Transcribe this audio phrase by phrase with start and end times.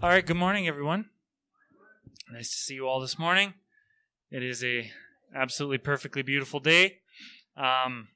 [0.00, 1.06] All right, good morning, everyone.
[2.32, 3.54] Nice to see you all this morning.
[4.30, 4.92] It is a
[5.34, 6.98] absolutely perfectly beautiful day.
[7.56, 8.06] Um,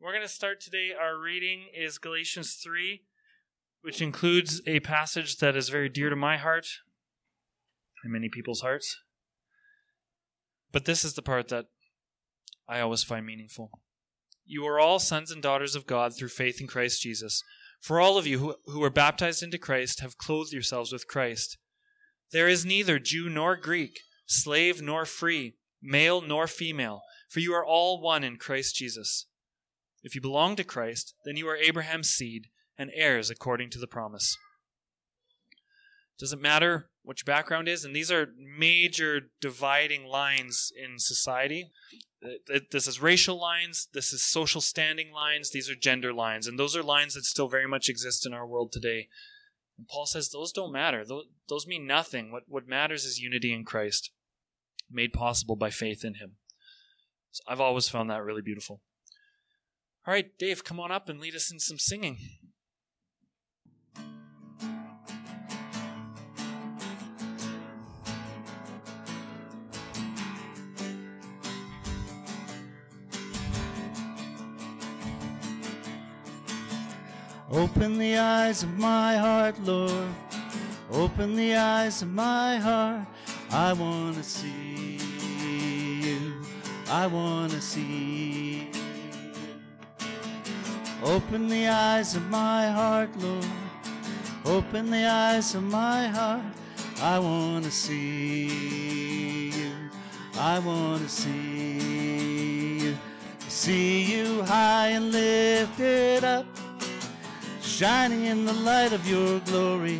[0.00, 0.92] we're going to start today.
[0.98, 3.02] Our reading is Galatians 3,
[3.82, 6.68] which includes a passage that is very dear to my heart
[8.02, 8.96] and many people's hearts.
[10.72, 11.66] But this is the part that
[12.66, 13.72] I always find meaningful.
[14.46, 17.44] You are all sons and daughters of God through faith in Christ Jesus.
[17.80, 21.56] For all of you who, who were baptized into Christ have clothed yourselves with Christ.
[22.30, 27.64] There is neither Jew nor Greek, slave nor free, male nor female, for you are
[27.64, 29.26] all one in Christ Jesus.
[30.02, 32.48] If you belong to Christ, then you are Abraham's seed
[32.78, 34.36] and heirs according to the promise.
[36.18, 41.70] Does it matter what your background is, and these are major dividing lines in society.
[42.70, 46.76] This is racial lines, this is social standing lines, these are gender lines, and those
[46.76, 49.08] are lines that still very much exist in our world today.
[49.78, 51.04] And Paul says those don't matter.
[51.06, 52.30] Those, those mean nothing.
[52.30, 54.10] What, what matters is unity in Christ,
[54.90, 56.32] made possible by faith in Him.
[57.30, 58.82] So I've always found that really beautiful.
[60.06, 62.18] All right, Dave, come on up and lead us in some singing.
[77.52, 80.08] Open the eyes of my heart, Lord.
[80.92, 83.04] Open the eyes of my heart.
[83.50, 85.00] I want to see
[86.00, 86.40] you.
[86.88, 90.06] I want to see you.
[91.02, 93.44] Open the eyes of my heart, Lord.
[94.44, 96.44] Open the eyes of my heart.
[97.02, 99.72] I want to see you.
[100.38, 102.96] I want to see you.
[103.48, 106.46] See you high and lifted up
[107.80, 109.98] shining in the light of your glory.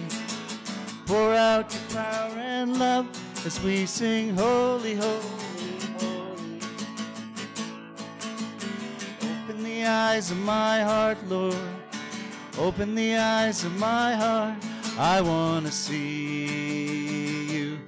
[1.06, 3.06] Pour out your power and love
[3.46, 6.60] as we sing, Holy, Holy, Holy.
[9.22, 11.56] Open the eyes of my heart, Lord.
[12.58, 14.62] Open the eyes of my heart.
[14.98, 17.78] I want to see you.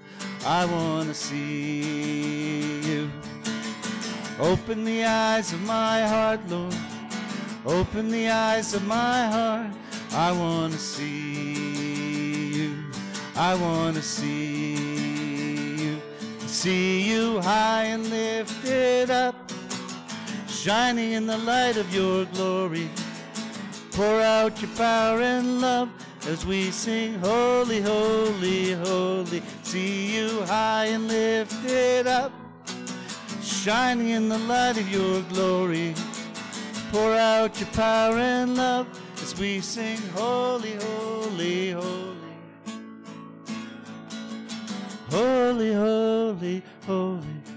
[0.46, 3.10] I want to see you.
[4.40, 6.74] Open the eyes of my heart, Lord.
[7.66, 9.81] Open the eyes of my heart.
[10.14, 12.76] I want to see you.
[13.34, 14.74] I want to see
[15.82, 16.00] you.
[16.46, 19.34] See you high and lifted up,
[20.46, 22.90] shining in the light of your glory.
[23.92, 25.88] Pour out your power and love
[26.28, 29.42] as we sing, Holy, Holy, Holy.
[29.62, 32.32] See you high and lifted up,
[33.40, 35.94] shining in the light of your glory.
[36.90, 38.86] Pour out your power and love
[39.22, 42.16] as we sing, Holy, Holy, Holy.
[45.10, 47.51] Holy, holy, holy.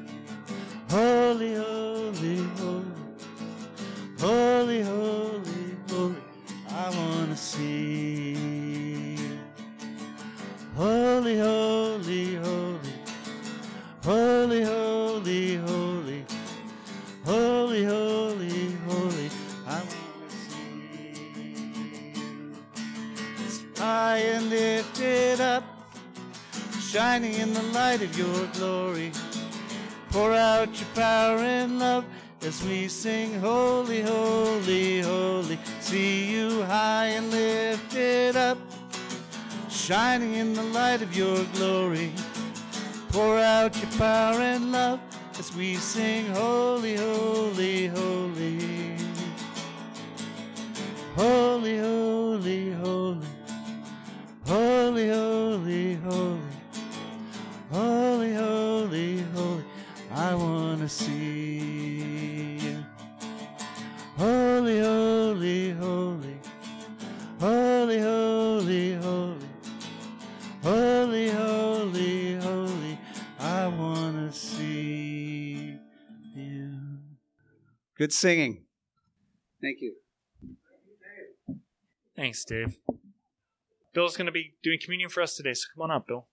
[78.06, 78.66] Good singing.
[79.64, 79.96] Thank you.
[82.16, 82.78] Thanks, Dave.
[83.96, 86.28] Bill's going to be doing communion for us today, so come on up, Bill.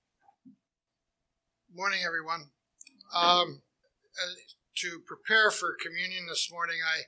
[1.75, 2.51] Morning, everyone.
[3.15, 3.63] Um,
[4.77, 7.05] to prepare for communion this morning, I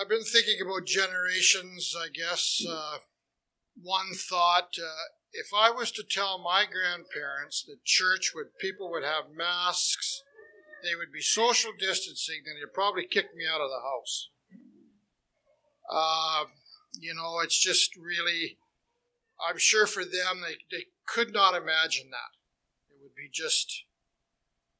[0.00, 1.92] I've been thinking about generations.
[1.98, 2.98] I guess uh,
[3.82, 9.02] one thought: uh, if I was to tell my grandparents that church would people would
[9.02, 10.22] have masks,
[10.86, 14.28] they would be social distancing, then they'd probably kick me out of the house.
[15.90, 16.44] Uh,
[16.98, 18.58] you know, it's just really
[19.40, 22.32] I'm sure for them, they, they could not imagine that.
[22.90, 23.84] It would be just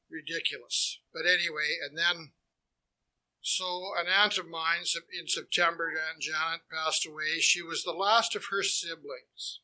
[0.09, 0.99] ridiculous.
[1.13, 2.31] But anyway, and then,
[3.41, 4.81] so an aunt of mine
[5.19, 7.39] in September, Aunt Janet passed away.
[7.39, 9.59] She was the last of her siblings.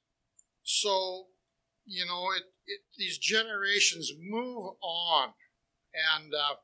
[0.64, 1.28] So,
[1.86, 5.34] you know, it, it these generations move on.
[5.94, 6.56] And, uh,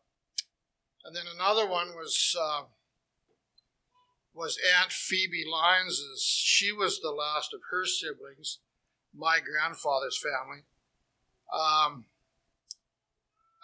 [1.05, 2.63] and then another one was, uh,
[4.33, 6.23] was Aunt Phoebe Lyons's.
[6.23, 8.59] She was the last of her siblings,
[9.15, 10.63] my grandfather's family.
[11.53, 12.05] Um,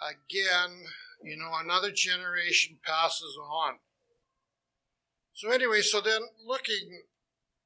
[0.02, 0.84] again,
[1.22, 3.78] you know, another generation passes on.
[5.32, 7.02] So, anyway, so then looking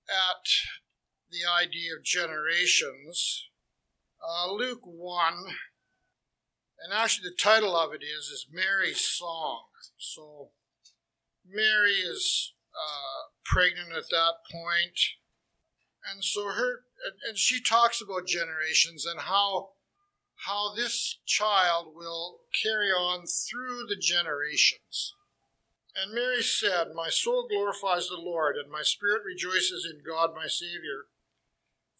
[0.08, 0.46] at
[1.31, 3.49] the idea of generations,
[4.26, 5.35] uh, Luke 1,
[6.82, 9.65] and actually the title of it is, is Mary's Song.
[9.99, 10.49] So,
[11.49, 14.35] Mary is uh, pregnant at that.
[16.11, 16.82] And so her,
[17.29, 19.71] and she talks about generations and how
[20.47, 25.15] how this child will carry on through the generations.
[25.94, 30.47] And Mary said, My soul glorifies the Lord, and my spirit rejoices in God my
[30.47, 31.06] Saviour,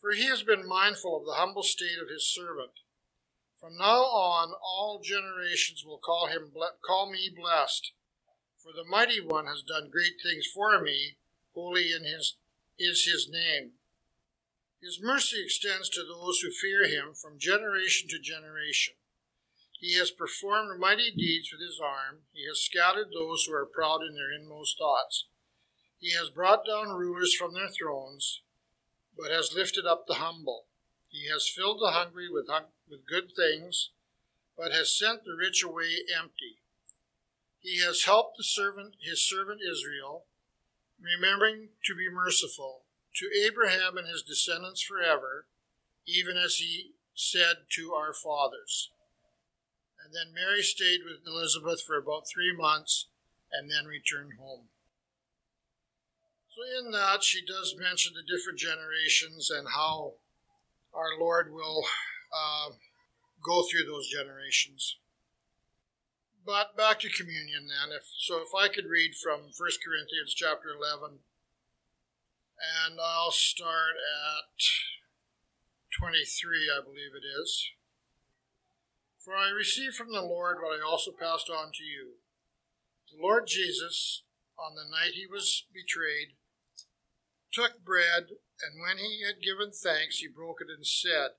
[0.01, 2.71] for he has been mindful of the humble state of his servant.
[3.61, 7.93] From now on, all generations will call him call me blessed,
[8.57, 11.17] for the mighty one has done great things for me.
[11.55, 12.37] Holy in his
[12.79, 13.73] is his name.
[14.81, 18.95] His mercy extends to those who fear him from generation to generation.
[19.79, 22.21] He has performed mighty deeds with his arm.
[22.33, 25.27] He has scattered those who are proud in their inmost thoughts.
[25.99, 28.41] He has brought down rulers from their thrones,
[29.19, 30.65] but has lifted up the humble.
[31.11, 32.47] He has filled the hungry with,
[32.91, 33.91] with good things,
[34.57, 36.59] but has sent the rich away empty.
[37.61, 40.25] He has helped the servant, his servant Israel,
[41.01, 42.83] remembering to be merciful
[43.17, 45.47] to Abraham and his descendants forever,
[46.07, 48.91] even as he said to our fathers.
[50.05, 53.07] And then Mary stayed with Elizabeth for about three months
[53.53, 54.69] and then returned home.
[56.49, 60.15] So, in that, she does mention the different generations and how
[60.93, 61.85] our Lord will
[62.33, 62.71] uh,
[63.43, 64.97] go through those generations.
[66.45, 67.95] But back to communion then.
[67.95, 69.53] If, so, if I could read from 1
[69.85, 71.19] Corinthians chapter 11,
[72.61, 74.63] and I'll start at
[75.99, 77.71] 23, I believe it is.
[79.19, 82.17] For I received from the Lord what I also passed on to you.
[83.13, 84.23] The Lord Jesus,
[84.59, 86.37] on the night he was betrayed,
[87.53, 88.31] took bread,
[88.63, 91.31] and when he had given thanks, he broke it and said,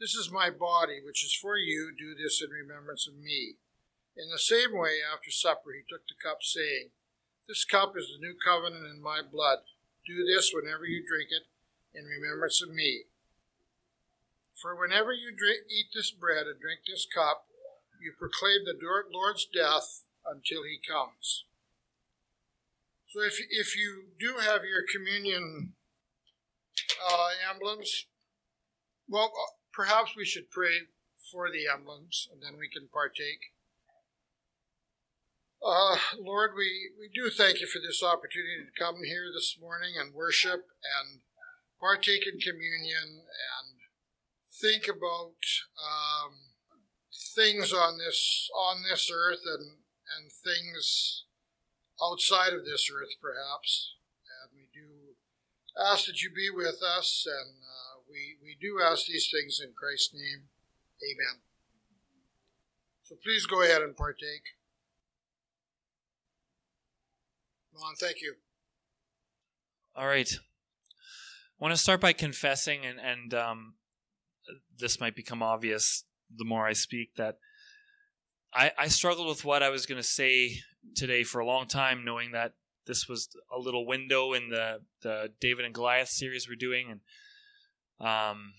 [0.00, 1.90] This is my body, which is for you.
[1.96, 3.56] Do this in remembrance of me.
[4.16, 6.90] In the same way, after supper, he took the cup, saying,
[7.46, 9.58] This cup is the new covenant in my blood.
[10.06, 11.46] Do this whenever you drink it
[11.98, 13.04] in remembrance of me.
[14.54, 17.46] For whenever you drink, eat this bread and drink this cup,
[18.00, 18.78] you proclaim the
[19.12, 21.44] Lord's death until he comes.
[23.06, 25.74] So if, if you do have your communion
[27.02, 28.06] uh, emblems,
[29.08, 29.32] well,
[29.78, 30.90] perhaps we should pray
[31.30, 33.54] for the emblems and then we can partake.
[35.62, 39.94] Uh, Lord, we, we do thank you for this opportunity to come here this morning
[39.94, 41.20] and worship and
[41.78, 43.78] partake in communion and
[44.50, 45.38] think about
[45.78, 46.34] um,
[47.36, 49.78] things on this on this earth and
[50.18, 51.24] and things
[52.02, 53.94] outside of this earth, perhaps.
[54.42, 55.14] And we do
[55.78, 57.57] ask that you be with us, and
[58.08, 60.48] we we do ask these things in Christ's name.
[61.02, 61.42] Amen.
[63.04, 64.58] So please go ahead and partake.
[67.82, 67.94] on.
[67.94, 68.34] Thank you.
[69.96, 70.30] All right.
[70.30, 73.74] I want to start by confessing, and and um,
[74.78, 76.04] this might become obvious
[76.36, 77.38] the more I speak that
[78.52, 80.58] I, I struggled with what I was going to say
[80.94, 82.54] today for a long time, knowing that
[82.86, 87.00] this was a little window in the the David and Goliath series we're doing, and
[88.00, 88.52] um,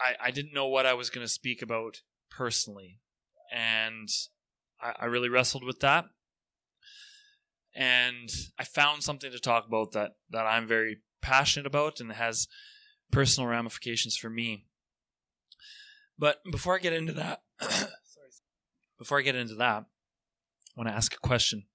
[0.00, 3.00] I I didn't know what I was going to speak about personally,
[3.52, 4.08] and
[4.80, 6.06] I, I really wrestled with that
[7.78, 8.28] and
[8.58, 12.48] I found something to talk about that that I'm very passionate about and has
[13.12, 14.66] personal ramifications for me.
[16.18, 17.42] But before I get into that,
[18.98, 21.66] before I get into that, I want to ask a question.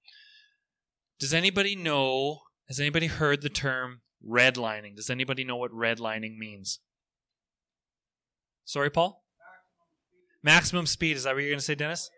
[1.19, 2.41] Does anybody know?
[2.67, 4.95] Has anybody heard the term redlining?
[4.95, 6.79] Does anybody know what redlining means?
[8.65, 9.23] Sorry, Paul.
[10.41, 11.17] Maximum speed.
[11.17, 12.09] Is that what you're going to say, Dennis?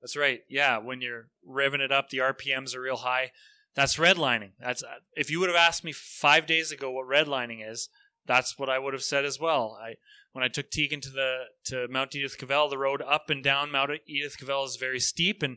[0.00, 0.40] That's right.
[0.48, 3.30] Yeah, when you're revving it up, the RPMs are real high.
[3.74, 4.50] That's redlining.
[4.60, 7.88] That's uh, if you would have asked me five days ago what redlining is,
[8.26, 9.78] that's what I would have said as well.
[9.82, 9.94] I
[10.32, 13.70] when I took Tegan to the to Mount Edith Cavell, the road up and down
[13.70, 15.56] Mount Edith Cavell is very steep, and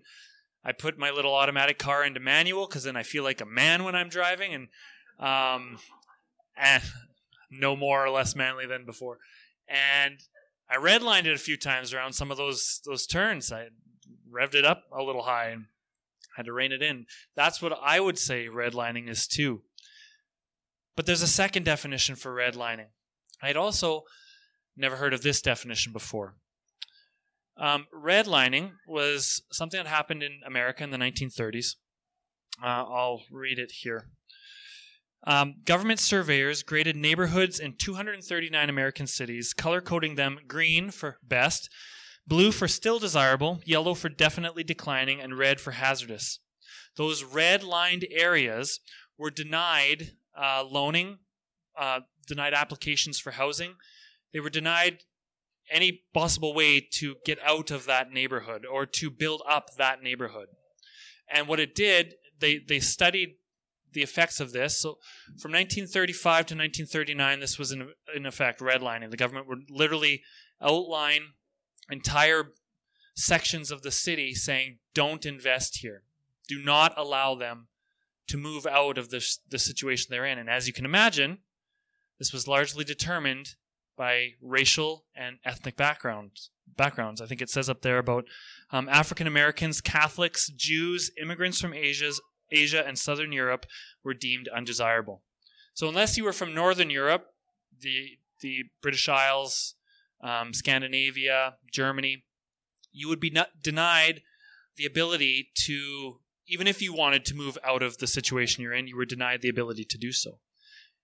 [0.63, 3.83] I put my little automatic car into manual because then I feel like a man
[3.83, 4.69] when I'm driving, and
[5.19, 5.79] um,
[6.55, 6.83] and
[7.51, 9.19] no more or less manly than before.
[9.67, 10.19] And
[10.69, 13.51] I redlined it a few times around some of those those turns.
[13.51, 13.67] I
[14.31, 15.65] revved it up a little high and
[16.35, 17.05] had to rein it in.
[17.35, 19.61] That's what I would say redlining is too.
[20.95, 22.87] But there's a second definition for redlining.
[23.41, 24.03] I had also
[24.75, 26.35] never heard of this definition before.
[27.59, 31.75] Um, redlining was something that happened in America in the 1930s.
[32.61, 34.09] Uh, I'll read it here.
[35.25, 41.69] Um, government surveyors graded neighborhoods in 239 American cities, color coding them green for best,
[42.25, 46.39] blue for still desirable, yellow for definitely declining, and red for hazardous.
[46.95, 48.79] Those red lined areas
[49.17, 51.19] were denied uh, loaning,
[51.77, 53.75] uh, denied applications for housing.
[54.33, 54.99] They were denied
[55.69, 60.47] any possible way to get out of that neighborhood or to build up that neighborhood.
[61.29, 63.35] And what it did, they, they studied
[63.93, 64.79] the effects of this.
[64.79, 64.97] So
[65.37, 69.11] from 1935 to 1939, this was in, in effect redlining.
[69.11, 70.23] The government would literally
[70.61, 71.33] outline
[71.89, 72.51] entire
[73.15, 76.03] sections of the city saying, don't invest here.
[76.47, 77.67] Do not allow them
[78.27, 80.37] to move out of the, the situation they're in.
[80.37, 81.39] And as you can imagine,
[82.19, 83.55] this was largely determined
[83.97, 86.51] by racial and ethnic backgrounds.
[86.75, 87.21] Backgrounds.
[87.21, 88.25] I think it says up there about
[88.71, 93.65] um, African Americans, Catholics, Jews, immigrants from Asia's, Asia and Southern Europe
[94.03, 95.23] were deemed undesirable.
[95.73, 97.27] So unless you were from Northern Europe,
[97.79, 99.75] the the British Isles,
[100.21, 102.23] um, Scandinavia, Germany,
[102.91, 104.21] you would be denied
[104.75, 108.87] the ability to, even if you wanted to move out of the situation you're in,
[108.87, 110.39] you were denied the ability to do so.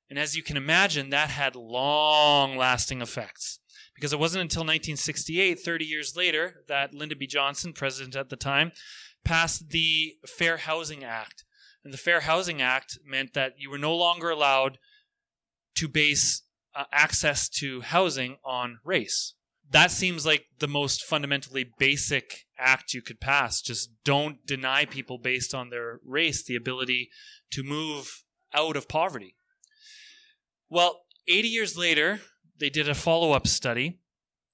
[0.09, 3.59] And as you can imagine, that had long lasting effects.
[3.95, 7.27] Because it wasn't until 1968, 30 years later, that Lyndon B.
[7.27, 8.71] Johnson, president at the time,
[9.23, 11.43] passed the Fair Housing Act.
[11.83, 14.77] And the Fair Housing Act meant that you were no longer allowed
[15.75, 16.43] to base
[16.75, 19.33] uh, access to housing on race.
[19.69, 23.61] That seems like the most fundamentally basic act you could pass.
[23.61, 27.09] Just don't deny people based on their race the ability
[27.51, 29.35] to move out of poverty.
[30.69, 32.21] Well, 80 years later,
[32.59, 33.99] they did a follow up study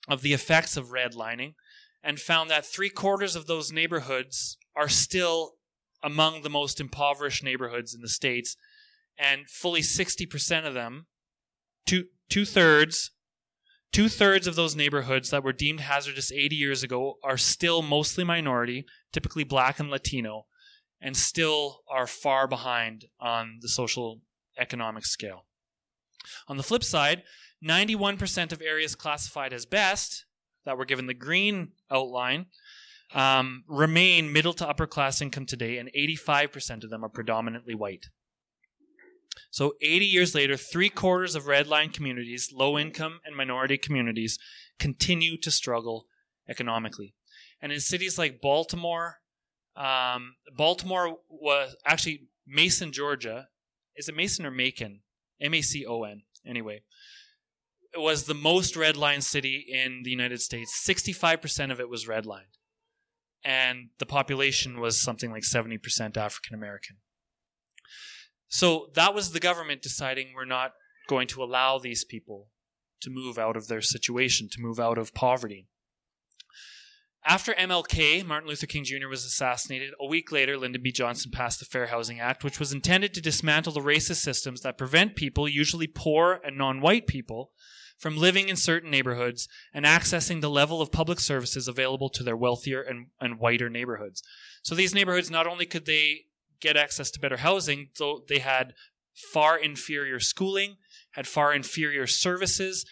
[0.07, 1.53] of the effects of redlining
[2.03, 5.55] and found that three quarters of those neighborhoods are still
[6.01, 8.55] among the most impoverished neighborhoods in the states,
[9.17, 11.07] and fully 60% of them,
[11.85, 13.11] two two thirds,
[13.91, 18.23] two thirds of those neighborhoods that were deemed hazardous 80 years ago are still mostly
[18.23, 20.45] minority, typically black and Latino,
[21.01, 24.21] and still are far behind on the social
[24.57, 25.45] economic scale.
[26.47, 27.23] On the flip side,
[27.63, 30.25] 91% of areas classified as best
[30.69, 32.45] that were given the green outline
[33.15, 38.05] um, remain middle to upper class income today, and 85% of them are predominantly white.
[39.49, 44.37] So, 80 years later, three quarters of redline communities, low income and minority communities,
[44.77, 46.05] continue to struggle
[46.47, 47.15] economically.
[47.59, 49.17] And in cities like Baltimore,
[49.75, 53.47] um, Baltimore was actually Mason, Georgia.
[53.95, 55.01] Is it Mason or Macon?
[55.41, 56.21] M A C O N.
[56.45, 56.83] Anyway,
[57.97, 60.83] was the most redlined city in the United States.
[60.87, 62.57] 65% of it was redlined
[63.43, 66.97] and the population was something like 70% African American.
[68.47, 70.73] So that was the government deciding we're not
[71.07, 72.49] going to allow these people
[73.01, 75.67] to move out of their situation, to move out of poverty.
[77.25, 80.91] After MLK, Martin Luther King Jr., was assassinated, a week later, Lyndon B.
[80.91, 84.77] Johnson passed the Fair Housing Act, which was intended to dismantle the racist systems that
[84.77, 87.51] prevent people, usually poor and non white people,
[87.99, 92.37] from living in certain neighborhoods and accessing the level of public services available to their
[92.37, 94.23] wealthier and, and whiter neighborhoods.
[94.63, 96.21] So these neighborhoods, not only could they
[96.61, 98.73] get access to better housing, though they had
[99.13, 100.77] far inferior schooling,
[101.11, 102.85] had far inferior services.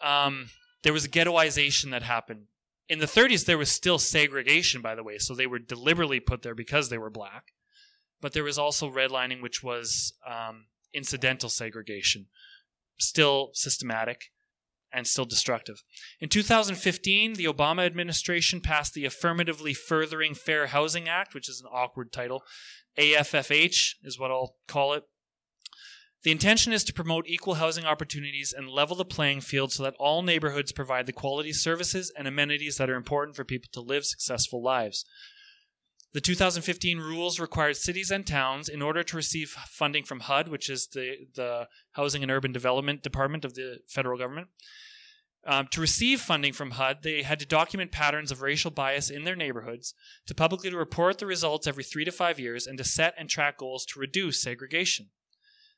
[0.00, 0.48] Um,
[0.82, 2.44] there was a ghettoization that happened.
[2.88, 6.42] In the 30s, there was still segregation, by the way, so they were deliberately put
[6.42, 7.52] there because they were black.
[8.20, 12.26] But there was also redlining, which was um, incidental segregation,
[12.98, 14.30] still systematic
[14.92, 15.82] and still destructive.
[16.20, 21.68] In 2015, the Obama administration passed the Affirmatively Furthering Fair Housing Act, which is an
[21.72, 22.44] awkward title.
[22.96, 25.04] AFFH is what I'll call it.
[26.22, 29.94] The intention is to promote equal housing opportunities and level the playing field so that
[29.98, 34.06] all neighborhoods provide the quality services and amenities that are important for people to live
[34.06, 35.04] successful lives.
[36.14, 40.70] The 2015 rules required cities and towns, in order to receive funding from HUD, which
[40.70, 44.46] is the, the Housing and Urban Development Department of the federal government,
[45.44, 49.24] um, to receive funding from HUD, they had to document patterns of racial bias in
[49.24, 49.92] their neighborhoods,
[50.28, 53.58] to publicly report the results every three to five years, and to set and track
[53.58, 55.10] goals to reduce segregation.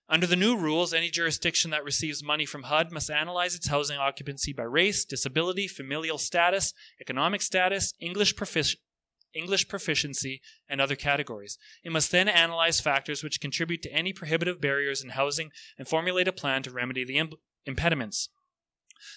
[0.07, 3.97] Under the new rules, any jurisdiction that receives money from HUD must analyze its housing
[3.97, 8.77] occupancy by race, disability, familial status, economic status, English, profici-
[9.37, 11.59] English proficiency, and other categories.
[11.85, 16.29] It must then analyze factors which contribute to any prohibitive barriers in housing and formulate
[16.29, 18.29] a plan to remedy the imp- impediments.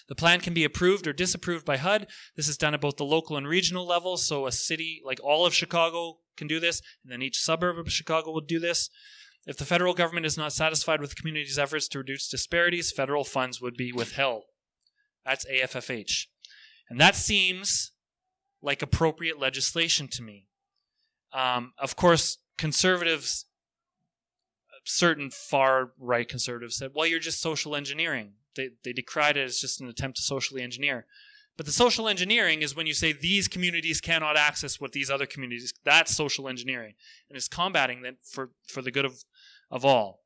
[0.08, 2.06] The plan can be approved or disapproved by HUD.
[2.36, 4.26] This is done at both the local and regional levels.
[4.26, 7.92] So a city like all of Chicago can do this, and then each suburb of
[7.92, 8.90] Chicago will do this.
[9.46, 13.24] If the federal government is not satisfied with the community's efforts to reduce disparities, federal
[13.24, 14.44] funds would be withheld.
[15.24, 16.26] That's AFFH.
[16.88, 17.92] And that seems
[18.62, 20.46] like appropriate legislation to me.
[21.32, 23.46] Um, of course, conservatives,
[24.84, 28.32] certain far right conservatives said, well, you're just social engineering.
[28.56, 31.06] They, they decried it as just an attempt to socially engineer.
[31.56, 35.26] But the social engineering is when you say these communities cannot access what these other
[35.26, 35.74] communities.
[35.84, 36.94] That's social engineering,
[37.28, 39.24] and it's combating that for for the good of
[39.70, 40.22] of all.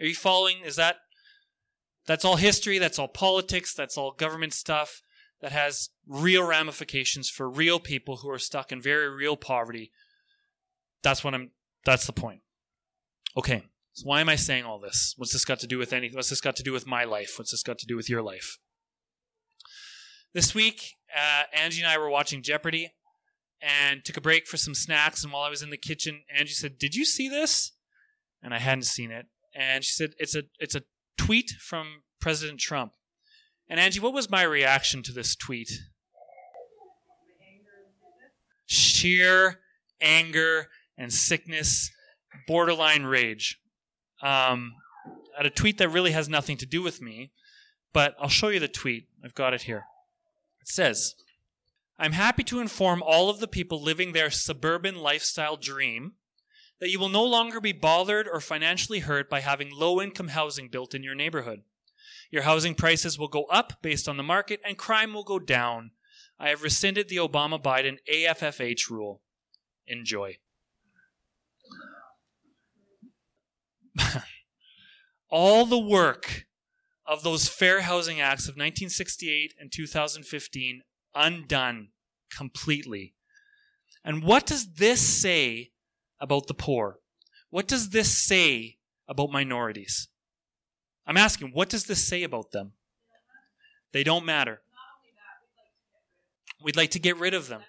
[0.00, 0.62] Are you following?
[0.64, 0.96] Is that
[2.06, 2.78] that's all history?
[2.78, 3.74] That's all politics?
[3.74, 5.02] That's all government stuff
[5.44, 9.92] that has real ramifications for real people who are stuck in very real poverty.
[11.02, 11.50] That's what I'm.
[11.84, 12.40] That's the point.
[13.36, 13.62] Okay.
[13.92, 15.12] So why am I saying all this?
[15.18, 16.16] What's this got to do with anything?
[16.16, 17.34] What's this got to do with my life?
[17.36, 18.56] What's this got to do with your life?
[20.32, 22.94] This week, uh, Angie and I were watching Jeopardy
[23.60, 25.22] and took a break for some snacks.
[25.22, 27.72] And while I was in the kitchen, Angie said, "Did you see this?"
[28.42, 29.26] And I hadn't seen it.
[29.54, 30.84] And she said, "It's a it's a
[31.18, 32.94] tweet from President Trump."
[33.68, 35.70] And Angie, what was my reaction to this tweet?
[38.66, 39.60] Sheer
[40.00, 41.90] anger and sickness,
[42.46, 43.58] borderline rage.
[44.22, 44.74] Um,
[45.38, 47.32] at a tweet that really has nothing to do with me,
[47.92, 49.08] but I'll show you the tweet.
[49.24, 49.84] I've got it here.
[50.60, 51.14] It says,
[51.98, 56.12] I'm happy to inform all of the people living their suburban lifestyle dream
[56.80, 60.68] that you will no longer be bothered or financially hurt by having low income housing
[60.68, 61.62] built in your neighborhood.
[62.34, 65.92] Your housing prices will go up based on the market and crime will go down.
[66.36, 69.22] I have rescinded the Obama Biden AFFH rule.
[69.86, 70.38] Enjoy.
[75.30, 76.46] All the work
[77.06, 80.82] of those Fair Housing Acts of 1968 and 2015
[81.14, 81.90] undone
[82.36, 83.14] completely.
[84.04, 85.70] And what does this say
[86.18, 86.98] about the poor?
[87.50, 90.08] What does this say about minorities?
[91.06, 92.72] I'm asking, what does this say about them?
[93.92, 94.60] They don't matter.
[96.62, 97.60] We'd like to get rid of them.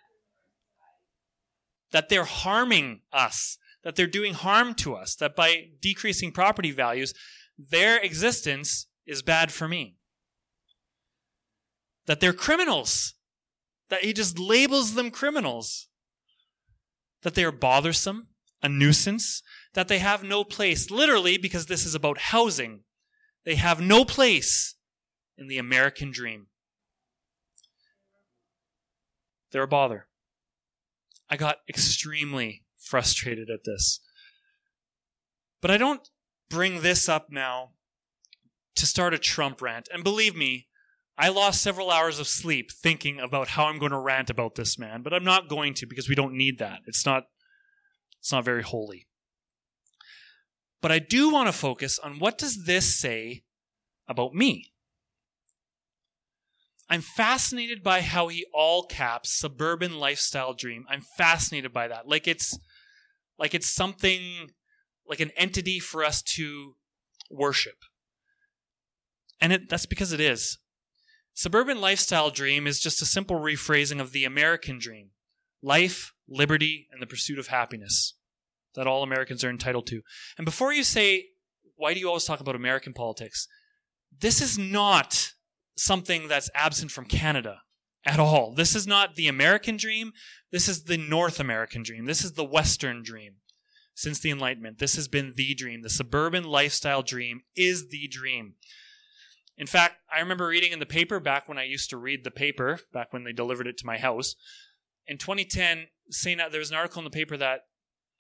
[1.92, 7.14] That they're harming us, that they're doing harm to us, that by decreasing property values,
[7.58, 9.98] their existence is bad for me.
[12.06, 13.14] That they're criminals.
[13.90, 15.88] That he just labels them criminals.
[17.22, 18.28] That they are bothersome,
[18.64, 19.44] a nuisance,
[19.74, 22.82] that they have no place, literally, because this is about housing.
[23.46, 24.76] They have no place
[25.38, 26.48] in the American dream.
[29.52, 30.08] They're a bother.
[31.30, 34.00] I got extremely frustrated at this.
[35.62, 36.08] But I don't
[36.50, 37.72] bring this up now
[38.76, 39.88] to start a Trump rant.
[39.94, 40.68] And believe me,
[41.18, 44.78] I lost several hours of sleep thinking about how I'm going to rant about this
[44.78, 46.80] man, but I'm not going to because we don't need that.
[46.86, 47.28] It's not
[48.20, 49.08] it's not very holy.
[50.86, 53.42] But I do want to focus on what does this say
[54.08, 54.72] about me?
[56.88, 60.86] I'm fascinated by how he all caps suburban lifestyle dream.
[60.88, 62.08] I'm fascinated by that.
[62.08, 62.60] Like it's
[63.40, 64.52] like it's something
[65.10, 66.76] like an entity for us to
[67.32, 67.78] worship.
[69.42, 70.60] And it, that's because it is.
[71.34, 75.10] Suburban lifestyle dream is just a simple rephrasing of the American dream
[75.64, 78.14] life, liberty, and the pursuit of happiness
[78.76, 80.02] that all Americans are entitled to.
[80.38, 81.26] And before you say,
[81.76, 83.48] why do you always talk about American politics?
[84.18, 85.34] This is not
[85.78, 87.62] something that's absent from Canada
[88.06, 88.54] at all.
[88.54, 90.14] This is not the American dream.
[90.52, 92.06] This is the North American dream.
[92.06, 93.36] This is the Western dream.
[93.98, 95.82] Since the Enlightenment, this has been the dream.
[95.82, 98.56] The suburban lifestyle dream is the dream.
[99.58, 102.32] In fact, I remember reading in the paper back when I used to read the
[102.32, 104.36] paper, back when they delivered it to my house.
[105.08, 106.42] In 2010, St.
[106.52, 107.62] there was an article in the paper that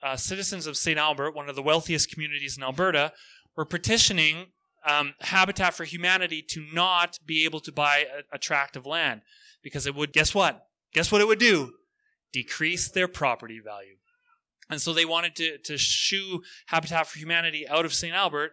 [0.06, 1.00] uh, citizens of St.
[1.00, 3.12] Albert, one of the wealthiest communities in Alberta,
[3.58, 4.48] were petitioning
[4.88, 9.22] um, Habitat for Humanity to not be able to buy a, a tract of land
[9.63, 10.68] because it would, guess what?
[10.94, 11.74] Guess what it would do?
[12.32, 13.96] Decrease their property value.
[14.70, 18.13] And so they wanted to, to shoo Habitat for Humanity out of St.
[18.13, 18.52] Albert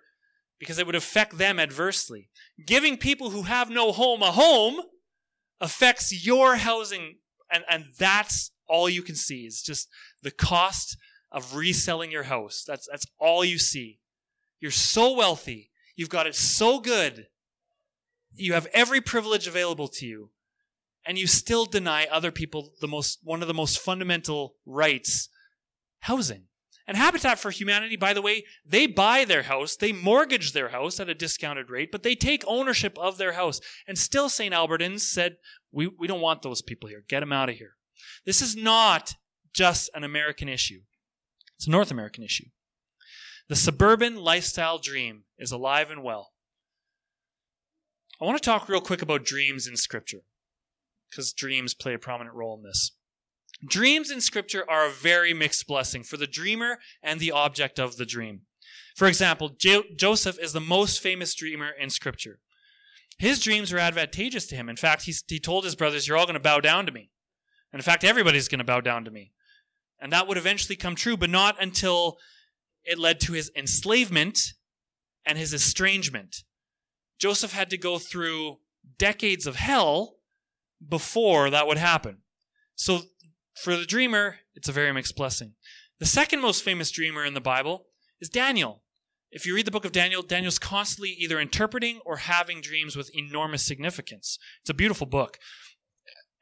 [0.59, 2.31] because it would affect them adversely.
[2.67, 4.81] Giving people who have no home a home
[5.61, 7.17] affects your housing,
[7.51, 9.89] and, and that's all you can see is just
[10.23, 10.97] the cost
[11.33, 12.65] of reselling your house.
[12.67, 13.99] That's, that's all you see.
[14.61, 15.71] You're so wealthy.
[15.97, 17.27] You've got it so good.
[18.35, 20.31] You have every privilege available to you.
[21.05, 25.29] And you still deny other people the most, one of the most fundamental rights,
[26.01, 26.45] housing.
[26.87, 31.01] And Habitat for Humanity, by the way, they buy their house, they mortgage their house
[31.01, 33.61] at a discounted rate, but they take ownership of their house.
[33.87, 34.55] And still, St.
[34.55, 35.37] Albertans said,
[35.73, 37.05] we, we don't want those people here.
[37.09, 37.77] Get them out of here.
[38.27, 39.15] This is not
[39.53, 40.81] just an American issue,
[41.63, 42.47] it's a North American issue.
[43.49, 46.33] The suburban lifestyle dream is alive and well.
[48.21, 50.23] I want to talk real quick about dreams in Scripture,
[51.09, 52.97] because dreams play a prominent role in this.
[53.65, 57.97] Dreams in Scripture are a very mixed blessing for the dreamer and the object of
[57.97, 58.41] the dream.
[58.97, 62.41] For example, jo- Joseph is the most famous dreamer in Scripture.
[63.19, 64.69] His dreams were advantageous to him.
[64.69, 67.11] In fact, he, he told his brothers, You're all going to bow down to me.
[67.73, 69.33] And in fact, everybody's going to bow down to me.
[70.03, 72.19] And that would eventually come true, but not until
[72.85, 74.55] it led to his enslavement
[75.25, 76.43] and his estrangement.
[77.21, 78.59] Joseph had to go through
[78.99, 80.17] decades of hell
[80.87, 82.19] before that would happen.
[82.75, 83.03] So
[83.55, 85.53] for the dreamer, it's a very mixed blessing.
[86.01, 87.87] The second most famous dreamer in the Bible
[88.21, 88.83] is Daniel.
[89.31, 93.15] If you read the book of Daniel, Daniel's constantly either interpreting or having dreams with
[93.15, 94.37] enormous significance.
[94.63, 95.39] It's a beautiful book.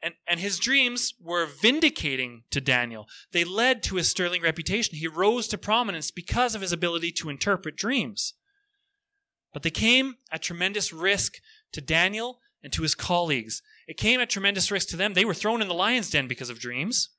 [0.03, 3.07] And, and his dreams were vindicating to Daniel.
[3.31, 4.97] They led to his sterling reputation.
[4.97, 8.33] He rose to prominence because of his ability to interpret dreams.
[9.53, 11.35] But they came at tremendous risk
[11.73, 13.61] to Daniel and to his colleagues.
[13.87, 15.13] It came at tremendous risk to them.
[15.13, 17.09] They were thrown in the lion's den because of dreams.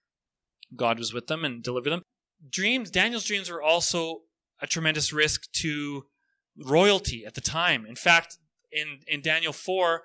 [0.75, 2.03] God was with them and delivered them.
[2.49, 4.23] Dreams, Daniel's dreams were also
[4.61, 6.07] a tremendous risk to
[6.57, 7.87] royalty at the time.
[7.87, 8.39] In fact,
[8.71, 10.03] in, in Daniel 4,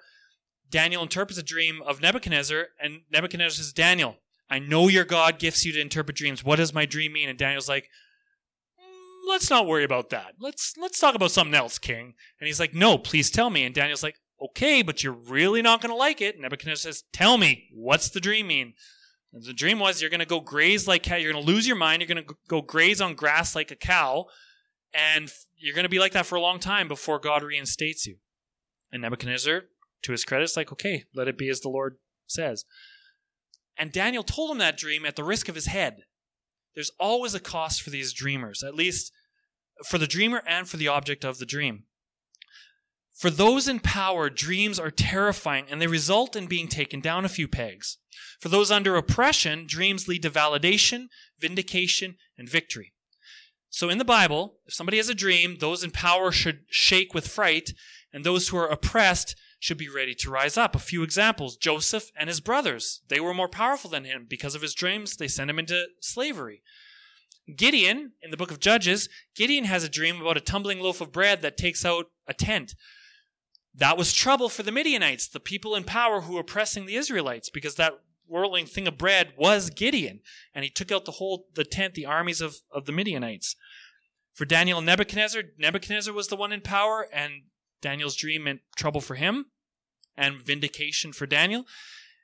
[0.69, 4.17] Daniel interprets a dream of Nebuchadnezzar, and Nebuchadnezzar says, Daniel,
[4.49, 6.43] I know your God gifts you to interpret dreams.
[6.43, 7.29] What does my dream mean?
[7.29, 7.89] And Daniel's like,
[8.79, 10.35] mm, let's not worry about that.
[10.39, 12.13] Let's let's talk about something else, King.
[12.39, 13.63] And he's like, no, please tell me.
[13.65, 16.35] And Daniel's like, okay, but you're really not going to like it.
[16.35, 18.73] And Nebuchadnezzar says, tell me, what's the dream mean?
[19.33, 21.07] And the dream was you're going to go graze like.
[21.07, 22.01] You're going to lose your mind.
[22.01, 24.25] You're going to go graze on grass like a cow.
[24.93, 28.17] And you're going to be like that for a long time before God reinstates you.
[28.91, 29.63] And Nebuchadnezzar
[30.03, 32.65] to his credit, it's like, okay, let it be as the Lord says.
[33.77, 36.03] And Daniel told him that dream at the risk of his head.
[36.75, 39.11] There's always a cost for these dreamers, at least
[39.85, 41.83] for the dreamer and for the object of the dream.
[43.13, 47.29] For those in power, dreams are terrifying and they result in being taken down a
[47.29, 47.97] few pegs.
[48.39, 51.07] For those under oppression, dreams lead to validation,
[51.39, 52.93] vindication, and victory.
[53.69, 57.27] So in the Bible, if somebody has a dream, those in power should shake with
[57.27, 57.71] fright,
[58.13, 60.75] and those who are oppressed should be ready to rise up.
[60.75, 63.01] A few examples Joseph and his brothers.
[63.07, 64.25] They were more powerful than him.
[64.29, 66.61] Because of his dreams, they sent him into slavery.
[67.55, 71.11] Gideon, in the book of Judges, Gideon has a dream about a tumbling loaf of
[71.11, 72.75] bread that takes out a tent.
[73.73, 77.49] That was trouble for the Midianites, the people in power who were oppressing the Israelites,
[77.49, 77.93] because that
[78.27, 80.19] whirling thing of bread was Gideon,
[80.53, 83.55] and he took out the whole the tent, the armies of, of the Midianites.
[84.33, 87.43] For Daniel Nebuchadnezzar, Nebuchadnezzar was the one in power, and
[87.81, 89.47] Daniel's dream meant trouble for him
[90.15, 91.65] and vindication for Daniel.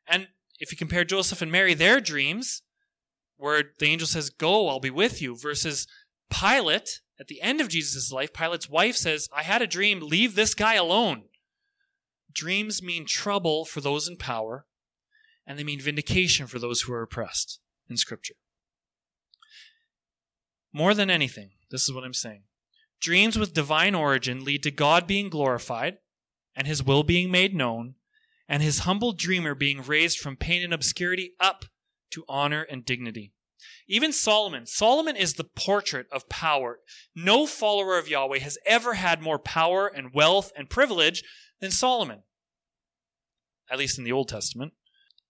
[0.07, 0.27] And
[0.59, 2.63] if you compare Joseph and Mary, their dreams,
[3.37, 5.87] where the angel says, Go, I'll be with you, versus
[6.29, 10.35] Pilate at the end of Jesus' life, Pilate's wife says, I had a dream, leave
[10.35, 11.23] this guy alone.
[12.31, 14.65] Dreams mean trouble for those in power,
[15.45, 18.35] and they mean vindication for those who are oppressed in Scripture.
[20.71, 22.43] More than anything, this is what I'm saying.
[23.03, 25.97] Dreams with divine origin lead to God being glorified
[26.55, 27.95] and his will being made known,
[28.47, 31.65] and his humble dreamer being raised from pain and obscurity up
[32.11, 33.33] to honor and dignity.
[33.89, 36.79] Even Solomon, Solomon is the portrait of power.
[37.13, 41.23] No follower of Yahweh has ever had more power and wealth and privilege
[41.59, 42.23] than Solomon,
[43.69, 44.71] at least in the Old Testament.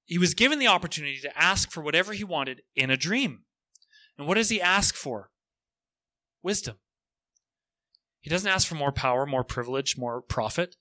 [0.06, 3.46] He was given the opportunity to ask for whatever he wanted in a dream.
[4.16, 5.32] And what does he ask for?
[6.44, 6.76] Wisdom.
[8.24, 10.78] He doesn't ask for more power, more privilege, more profit.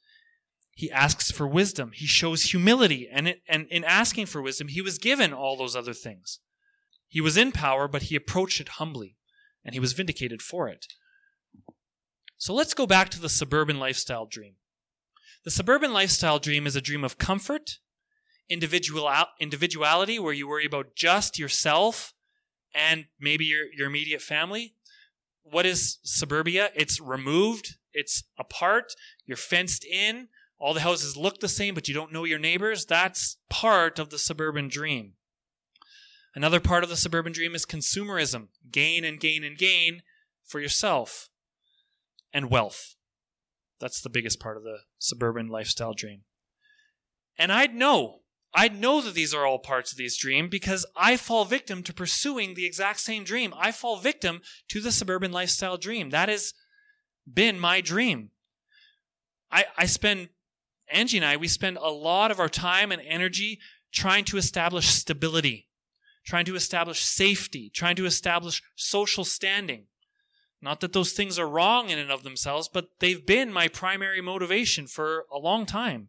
[0.76, 1.90] He asks for wisdom.
[1.92, 3.08] He shows humility.
[3.12, 6.38] And, it, and in asking for wisdom, he was given all those other things.
[7.08, 9.16] He was in power, but he approached it humbly,
[9.64, 10.86] and he was vindicated for it.
[12.38, 14.54] So let's go back to the suburban lifestyle dream.
[15.44, 17.78] The suburban lifestyle dream is a dream of comfort,
[18.48, 22.14] individual, individuality, where you worry about just yourself
[22.72, 24.76] and maybe your, your immediate family.
[25.42, 26.70] What is suburbia?
[26.74, 28.94] It's removed, it's apart,
[29.26, 30.28] you're fenced in,
[30.58, 32.86] all the houses look the same, but you don't know your neighbors.
[32.86, 35.14] That's part of the suburban dream.
[36.34, 40.02] Another part of the suburban dream is consumerism gain and gain and gain
[40.44, 41.28] for yourself
[42.32, 42.94] and wealth.
[43.80, 46.22] That's the biggest part of the suburban lifestyle dream.
[47.36, 48.20] And I'd know,
[48.54, 51.94] I'd know that these are all parts of these dream because I fall victim to
[51.94, 53.54] pursuing the exact same dream.
[53.56, 56.10] I fall victim to the suburban lifestyle dream.
[56.10, 56.52] That has
[57.32, 58.30] been my dream.
[59.50, 60.28] I, I spend,
[60.90, 63.58] Angie and I, we spend a lot of our time and energy
[63.90, 65.68] trying to establish stability
[66.24, 69.86] trying to establish safety, trying to establish social standing.
[70.60, 74.20] Not that those things are wrong in and of themselves, but they've been my primary
[74.20, 76.08] motivation for a long time.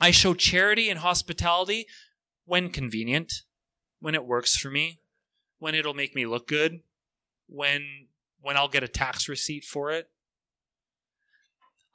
[0.00, 1.86] I show charity and hospitality
[2.44, 3.42] when convenient,
[4.00, 5.00] when it works for me,
[5.58, 6.80] when it'll make me look good,
[7.46, 8.08] when
[8.40, 10.08] when I'll get a tax receipt for it.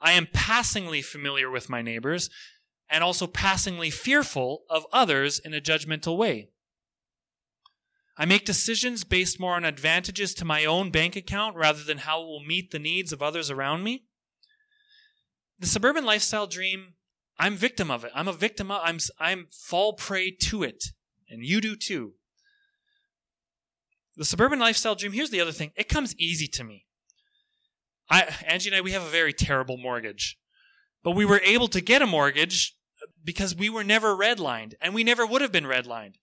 [0.00, 2.28] I am passingly familiar with my neighbors
[2.90, 6.50] and also passingly fearful of others in a judgmental way.
[8.16, 12.22] I make decisions based more on advantages to my own bank account rather than how
[12.22, 14.04] it will meet the needs of others around me.
[15.58, 16.94] The suburban lifestyle dream,
[17.38, 18.12] I'm victim of it.
[18.14, 20.84] I'm a victim of I'm I'm fall prey to it.
[21.28, 22.12] And you do too.
[24.16, 25.72] The suburban lifestyle dream, here's the other thing.
[25.76, 26.86] It comes easy to me.
[28.08, 30.38] I Angie and I we have a very terrible mortgage.
[31.02, 32.74] But we were able to get a mortgage
[33.22, 36.14] because we were never redlined and we never would have been redlined.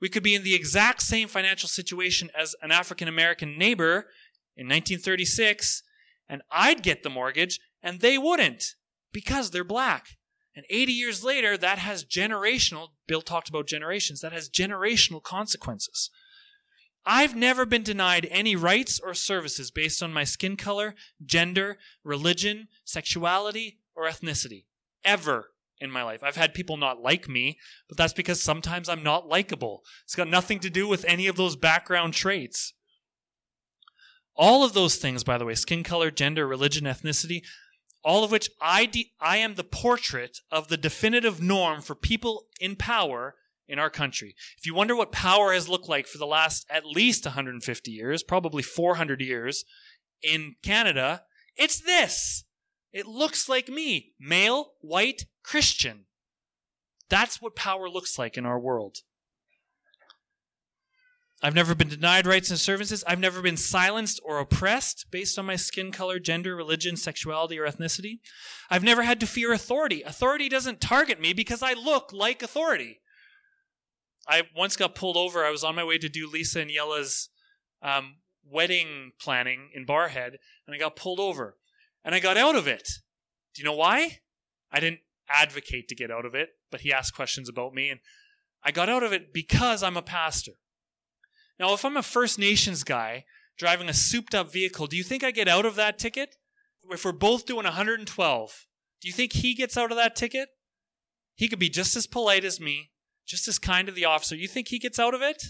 [0.00, 4.06] We could be in the exact same financial situation as an African American neighbor
[4.56, 5.82] in 1936,
[6.28, 8.74] and I'd get the mortgage, and they wouldn't
[9.12, 10.18] because they're black.
[10.56, 16.10] And 80 years later, that has generational, Bill talked about generations, that has generational consequences.
[17.06, 22.68] I've never been denied any rights or services based on my skin color, gender, religion,
[22.84, 24.64] sexuality, or ethnicity.
[25.04, 26.22] Ever in my life.
[26.22, 29.82] I've had people not like me, but that's because sometimes I'm not likable.
[30.04, 32.72] It's got nothing to do with any of those background traits.
[34.36, 37.42] All of those things, by the way, skin color, gender, religion, ethnicity,
[38.04, 42.46] all of which I, de- I am the portrait of the definitive norm for people
[42.60, 43.34] in power
[43.66, 44.34] in our country.
[44.58, 48.22] If you wonder what power has looked like for the last at least 150 years,
[48.22, 49.64] probably 400 years
[50.22, 51.22] in Canada,
[51.56, 52.44] it's this.
[52.92, 56.04] It looks like me male, white, Christian.
[57.08, 58.98] That's what power looks like in our world.
[61.44, 63.04] I've never been denied rights and services.
[63.06, 67.66] I've never been silenced or oppressed based on my skin color, gender, religion, sexuality, or
[67.66, 68.20] ethnicity.
[68.70, 70.00] I've never had to fear authority.
[70.00, 73.02] Authority doesn't target me because I look like authority.
[74.26, 75.44] I once got pulled over.
[75.44, 77.28] I was on my way to do Lisa and Yella's
[77.82, 78.14] um,
[78.50, 81.58] wedding planning in Barrhead, and I got pulled over.
[82.06, 82.88] And I got out of it.
[83.54, 84.20] Do you know why?
[84.72, 88.00] I didn't advocate to get out of it, but he asked questions about me, and
[88.62, 90.52] I got out of it because I'm a pastor.
[91.58, 93.24] Now, if I'm a First Nations guy
[93.56, 96.36] driving a souped up vehicle, do you think I get out of that ticket?
[96.90, 98.66] If we're both doing 112,
[99.00, 100.48] do you think he gets out of that ticket?
[101.34, 102.90] He could be just as polite as me,
[103.26, 104.36] just as kind to the officer.
[104.36, 105.42] You think he gets out of it?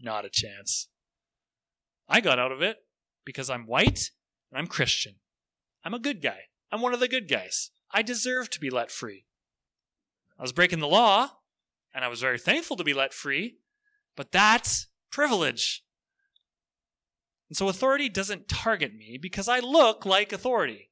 [0.00, 0.88] Not a chance.
[2.08, 2.78] I got out of it
[3.24, 4.10] because I'm white
[4.50, 5.16] and I'm Christian.
[5.84, 6.40] I'm a good guy.
[6.70, 7.70] I'm one of the good guys.
[7.92, 9.24] I deserve to be let free.
[10.38, 11.30] I was breaking the law,
[11.94, 13.56] and I was very thankful to be let free,
[14.16, 15.82] but that's privilege.
[17.48, 20.90] And so authority doesn't target me because I look like authority.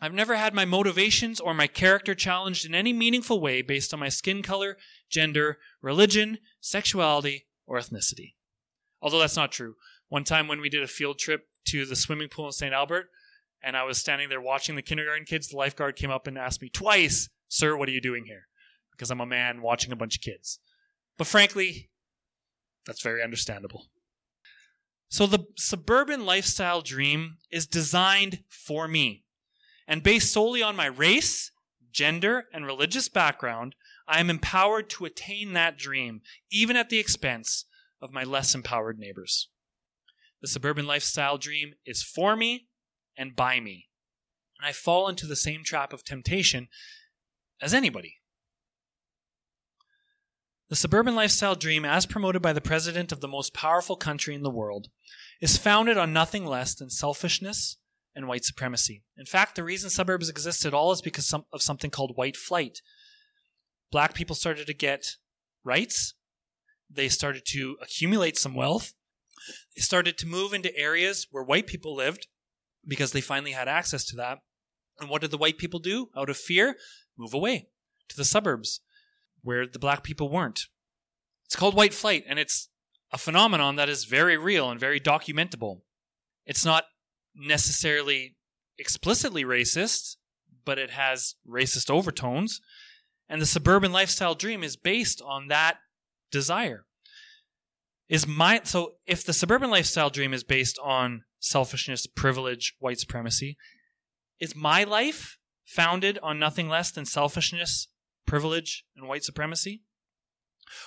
[0.00, 4.00] I've never had my motivations or my character challenged in any meaningful way based on
[4.00, 4.78] my skin color,
[5.10, 8.36] gender, religion, sexuality, or ethnicity.
[9.02, 9.74] Although that's not true.
[10.08, 12.72] One time when we did a field trip to the swimming pool in St.
[12.72, 13.10] Albert,
[13.62, 15.48] and I was standing there watching the kindergarten kids.
[15.48, 18.46] The lifeguard came up and asked me twice, Sir, what are you doing here?
[18.92, 20.58] Because I'm a man watching a bunch of kids.
[21.18, 21.90] But frankly,
[22.86, 23.86] that's very understandable.
[25.08, 29.24] So the suburban lifestyle dream is designed for me.
[29.86, 31.52] And based solely on my race,
[31.92, 33.76] gender, and religious background,
[34.08, 37.66] I am empowered to attain that dream, even at the expense
[38.02, 39.48] of my less empowered neighbors.
[40.42, 42.68] The suburban lifestyle dream is for me
[43.16, 43.88] and by me.
[44.58, 46.68] And I fall into the same trap of temptation
[47.62, 48.16] as anybody.
[50.74, 54.42] The suburban lifestyle dream, as promoted by the president of the most powerful country in
[54.42, 54.88] the world,
[55.40, 57.76] is founded on nothing less than selfishness
[58.12, 59.04] and white supremacy.
[59.16, 62.80] In fact, the reason suburbs exist at all is because of something called white flight.
[63.92, 65.12] Black people started to get
[65.62, 66.14] rights,
[66.90, 68.94] they started to accumulate some wealth.
[69.76, 72.26] They started to move into areas where white people lived
[72.84, 74.38] because they finally had access to that.
[74.98, 76.08] And what did the white people do?
[76.16, 76.74] Out of fear,
[77.16, 77.68] move away
[78.08, 78.80] to the suburbs
[79.44, 80.62] where the black people weren't.
[81.44, 82.68] It's called white flight, and it's
[83.12, 85.82] a phenomenon that is very real and very documentable.
[86.44, 86.84] It's not
[87.34, 88.36] necessarily
[88.78, 90.16] explicitly racist,
[90.64, 92.60] but it has racist overtones.
[93.28, 95.76] And the suburban lifestyle dream is based on that
[96.30, 96.86] desire.
[98.08, 103.56] Is my so if the suburban lifestyle dream is based on selfishness, privilege, white supremacy,
[104.40, 107.88] is my life founded on nothing less than selfishness,
[108.26, 109.82] privilege, and white supremacy?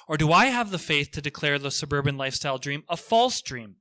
[0.07, 3.75] Or do I have the faith to declare the suburban lifestyle dream a false dream?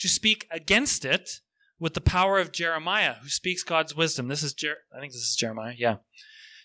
[0.00, 1.40] To speak against it
[1.78, 4.28] with the power of Jeremiah, who speaks God's wisdom.
[4.28, 5.74] This is Jer- I think this is Jeremiah.
[5.76, 6.00] Yeah, it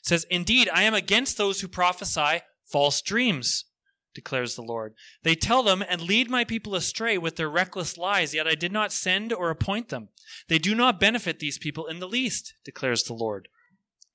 [0.04, 3.65] says, "Indeed, I am against those who prophesy false dreams."
[4.15, 4.95] declares the Lord.
[5.23, 8.71] They tell them and lead my people astray with their reckless lies, yet I did
[8.71, 10.10] not send or appoint them.
[10.47, 13.47] They do not benefit these people in the least, declares the Lord.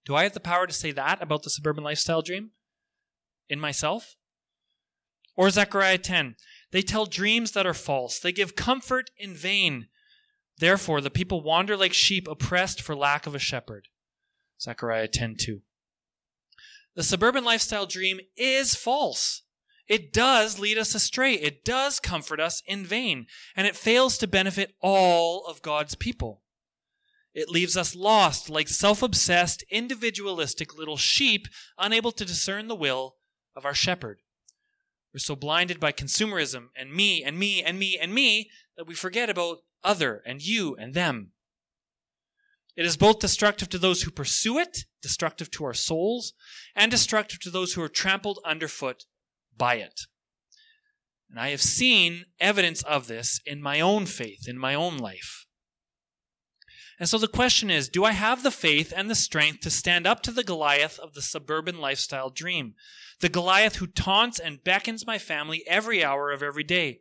[0.05, 2.51] Do I have the power to say that about the suburban lifestyle dream?
[3.49, 4.17] In myself?
[5.37, 6.37] Or Zechariah 10.
[6.71, 8.19] They tell dreams that are false.
[8.19, 9.88] They give comfort in vain.
[10.59, 13.88] Therefore, the people wander like sheep oppressed for lack of a shepherd.
[14.61, 15.62] Zechariah 10:2.
[16.95, 19.43] The suburban lifestyle dream is false.
[19.88, 21.35] It does lead us astray.
[21.35, 26.44] It does comfort us in vain, and it fails to benefit all of God's people.
[27.35, 33.16] It leaves us lost like self-obsessed, individualistic little sheep unable to discern the will
[33.57, 34.20] of our shepherd.
[35.12, 38.94] We're so blinded by consumerism and me and me and me and me that we
[38.94, 41.33] forget about other and you and them.
[42.77, 46.35] It is both destructive to those who pursue it, destructive to our souls,
[46.75, 49.05] and destructive to those who are trampled underfoot
[49.57, 50.03] by it.
[51.31, 55.44] And I have seen evidence of this in my own faith, in my own life.
[56.99, 60.07] And so the question is do I have the faith and the strength to stand
[60.07, 62.75] up to the Goliath of the suburban lifestyle dream?
[63.21, 67.01] The Goliath who taunts and beckons my family every hour of every day.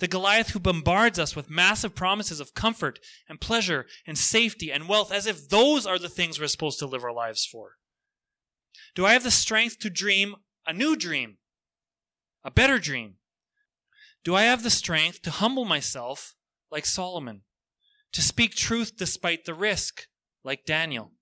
[0.00, 4.88] The Goliath who bombards us with massive promises of comfort and pleasure and safety and
[4.88, 7.76] wealth as if those are the things we're supposed to live our lives for.
[8.94, 11.38] Do I have the strength to dream a new dream?
[12.44, 13.14] A better dream?
[14.24, 16.34] Do I have the strength to humble myself
[16.70, 17.42] like Solomon?
[18.14, 20.06] To speak truth despite the risk
[20.44, 21.12] like Daniel?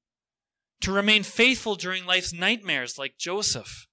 [0.83, 3.87] To remain faithful during life's nightmares like Joseph?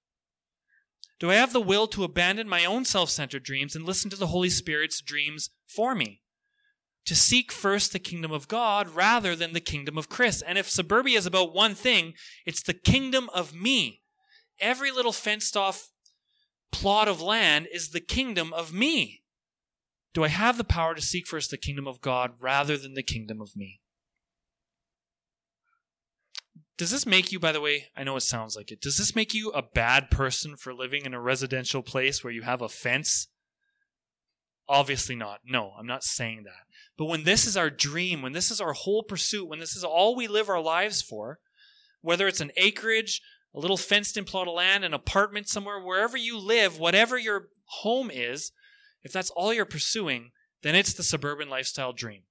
[1.18, 4.16] Do I have the will to abandon my own self centered dreams and listen to
[4.16, 6.20] the Holy Spirit's dreams for me?
[7.06, 10.42] To seek first the kingdom of God rather than the kingdom of Chris.
[10.42, 12.12] And if suburbia is about one thing,
[12.44, 14.02] it's the kingdom of me.
[14.60, 15.88] Every little fenced off
[16.70, 19.19] plot of land is the kingdom of me.
[20.12, 23.02] Do I have the power to seek first the kingdom of God rather than the
[23.02, 23.80] kingdom of me?
[26.76, 29.14] Does this make you, by the way, I know it sounds like it, does this
[29.14, 32.70] make you a bad person for living in a residential place where you have a
[32.70, 33.28] fence?
[34.66, 35.40] Obviously not.
[35.44, 36.64] No, I'm not saying that.
[36.96, 39.84] But when this is our dream, when this is our whole pursuit, when this is
[39.84, 41.38] all we live our lives for,
[42.00, 43.20] whether it's an acreage,
[43.54, 47.48] a little fenced in plot of land, an apartment somewhere, wherever you live, whatever your
[47.82, 48.52] home is,
[49.02, 50.30] if that's all you're pursuing,
[50.62, 52.22] then it's the suburban lifestyle dream.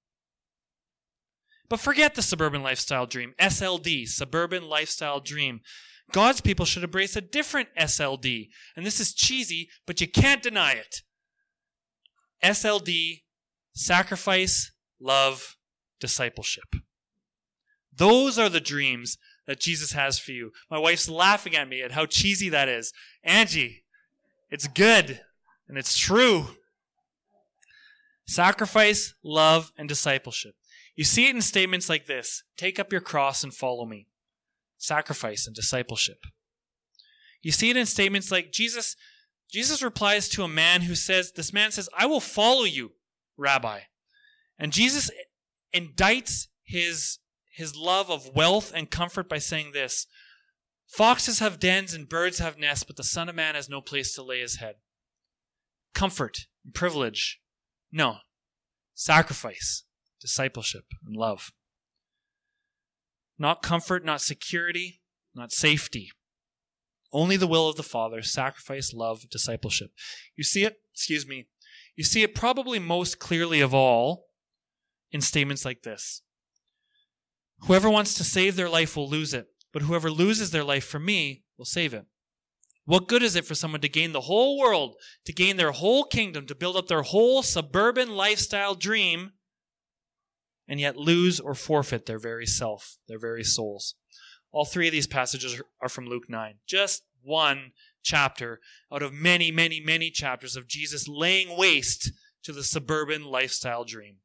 [1.68, 3.34] But forget the suburban lifestyle dream.
[3.40, 5.60] SLD, suburban lifestyle dream.
[6.12, 8.48] God's people should embrace a different SLD.
[8.76, 11.02] And this is cheesy, but you can't deny it.
[12.42, 13.22] SLD,
[13.72, 15.56] sacrifice, love,
[16.00, 16.74] discipleship.
[17.94, 20.50] Those are the dreams that Jesus has for you.
[20.70, 22.92] My wife's laughing at me at how cheesy that is.
[23.22, 23.84] Angie,
[24.50, 25.20] it's good
[25.68, 26.46] and it's true.
[28.30, 30.54] Sacrifice, love, and discipleship.
[30.94, 34.06] You see it in statements like this Take up your cross and follow me.
[34.78, 36.18] Sacrifice and discipleship.
[37.42, 38.94] You see it in statements like Jesus
[39.50, 42.92] Jesus replies to a man who says this man says, "I will follow you,
[43.36, 43.80] rabbi."
[44.56, 45.10] And Jesus
[45.74, 47.18] indicts his
[47.50, 50.06] his love of wealth and comfort by saying this,
[50.86, 54.14] "Foxes have dens and birds have nests, but the son of man has no place
[54.14, 54.76] to lay his head."
[55.94, 57.40] Comfort and privilege.
[57.92, 58.18] No.
[58.94, 59.84] Sacrifice
[60.20, 61.52] discipleship, and love.
[63.38, 65.00] Not comfort, not security,
[65.34, 66.10] not safety.
[67.12, 69.90] Only the will of the Father, sacrifice, love, discipleship.
[70.36, 71.48] You see it, excuse me,
[71.96, 74.26] you see it probably most clearly of all
[75.10, 76.22] in statements like this
[77.66, 81.00] Whoever wants to save their life will lose it, but whoever loses their life for
[81.00, 82.04] me will save it.
[82.84, 86.04] What good is it for someone to gain the whole world, to gain their whole
[86.04, 89.32] kingdom, to build up their whole suburban lifestyle dream,
[90.66, 93.94] and yet lose or forfeit their very self, their very souls?
[94.52, 96.54] All three of these passages are from Luke 9.
[96.66, 97.72] Just one
[98.02, 98.60] chapter
[98.92, 102.12] out of many, many, many chapters of Jesus laying waste
[102.42, 104.16] to the suburban lifestyle dream.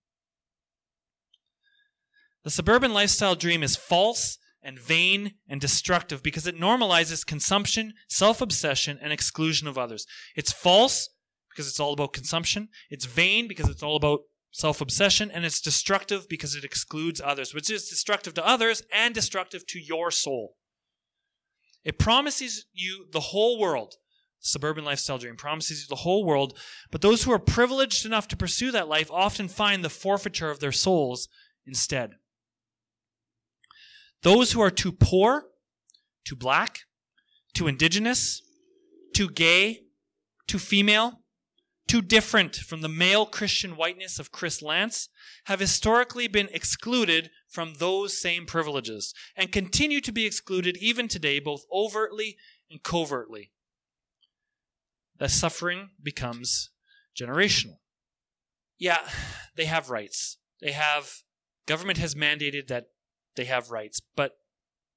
[2.44, 8.42] The suburban lifestyle dream is false and vain and destructive because it normalizes consumption, self
[8.42, 10.06] obsession, and exclusion of others.
[10.36, 11.10] It's false
[11.50, 12.70] because it's all about consumption.
[12.90, 15.32] It's vain because it's all about self obsession.
[15.32, 19.80] And it's destructive because it excludes others, which is destructive to others and destructive to
[19.80, 20.56] your soul.
[21.84, 23.94] It promises you the whole world.
[24.40, 26.58] Suburban lifestyle dream promises you the whole world,
[26.92, 30.60] but those who are privileged enough to pursue that life often find the forfeiture of
[30.60, 31.28] their souls
[31.66, 32.12] instead.
[34.26, 35.50] Those who are too poor,
[36.26, 36.80] too black,
[37.54, 38.42] too indigenous,
[39.14, 39.82] too gay,
[40.48, 41.20] too female,
[41.88, 45.10] too different from the male Christian whiteness of Chris Lance
[45.44, 51.38] have historically been excluded from those same privileges and continue to be excluded even today,
[51.38, 52.36] both overtly
[52.72, 53.52] and covertly.
[55.20, 56.72] The suffering becomes
[57.16, 57.78] generational.
[58.80, 59.08] Yeah,
[59.56, 60.40] they have rights.
[60.64, 61.12] They have,
[61.68, 62.88] government has mandated that
[63.36, 64.38] they have rights, but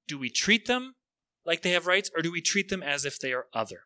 [0.07, 0.95] do we treat them
[1.45, 3.83] like they have rights or do we treat them as if they are other?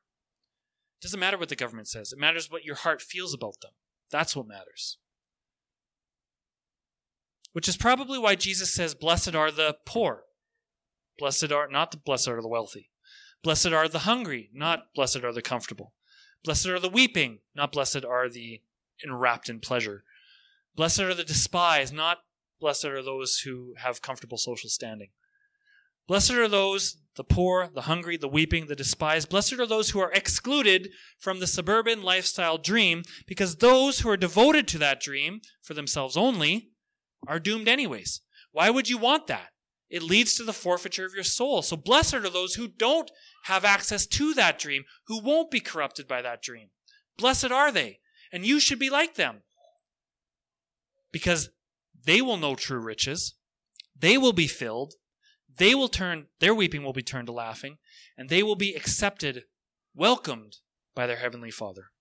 [0.99, 3.71] It doesn't matter what the government says, it matters what your heart feels about them.
[4.11, 4.97] That's what matters.
[7.51, 10.23] Which is probably why Jesus says, Blessed are the poor.
[11.19, 12.89] Blessed are not the blessed are the wealthy.
[13.43, 15.93] Blessed are the hungry, not blessed are the comfortable.
[16.43, 18.61] Blessed are the weeping, not blessed are the
[19.03, 20.03] enwrapped in pleasure.
[20.75, 22.19] Blessed are the despised, not
[22.63, 25.09] Blessed are those who have comfortable social standing.
[26.07, 29.27] Blessed are those, the poor, the hungry, the weeping, the despised.
[29.27, 30.89] Blessed are those who are excluded
[31.19, 36.15] from the suburban lifestyle dream, because those who are devoted to that dream for themselves
[36.15, 36.69] only
[37.27, 38.21] are doomed anyways.
[38.53, 39.49] Why would you want that?
[39.89, 41.63] It leads to the forfeiture of your soul.
[41.63, 43.11] So blessed are those who don't
[43.43, 46.69] have access to that dream, who won't be corrupted by that dream.
[47.17, 47.99] Blessed are they.
[48.31, 49.41] And you should be like them.
[51.11, 51.49] Because
[52.05, 53.35] they will know true riches.
[53.97, 54.95] They will be filled.
[55.55, 57.77] They will turn, their weeping will be turned to laughing,
[58.17, 59.43] and they will be accepted,
[59.93, 60.57] welcomed
[60.95, 61.91] by their heavenly Father.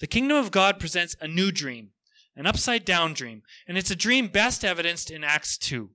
[0.00, 1.90] The kingdom of God presents a new dream,
[2.36, 5.90] an upside down dream, and it's a dream best evidenced in Acts 2.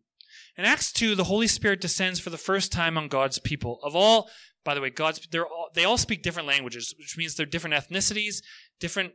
[0.58, 3.80] In Acts 2, the Holy Spirit descends for the first time on God's people.
[3.82, 4.30] Of all,
[4.66, 8.42] by the way, God's, all, they all speak different languages, which means they're different ethnicities,
[8.80, 9.14] different,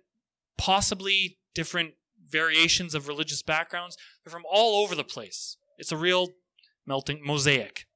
[0.57, 1.95] possibly different
[2.31, 3.97] variations of religious backgrounds.
[4.25, 5.57] They're from all over the place.
[5.79, 6.29] It's a real
[6.87, 7.87] melting mosaic.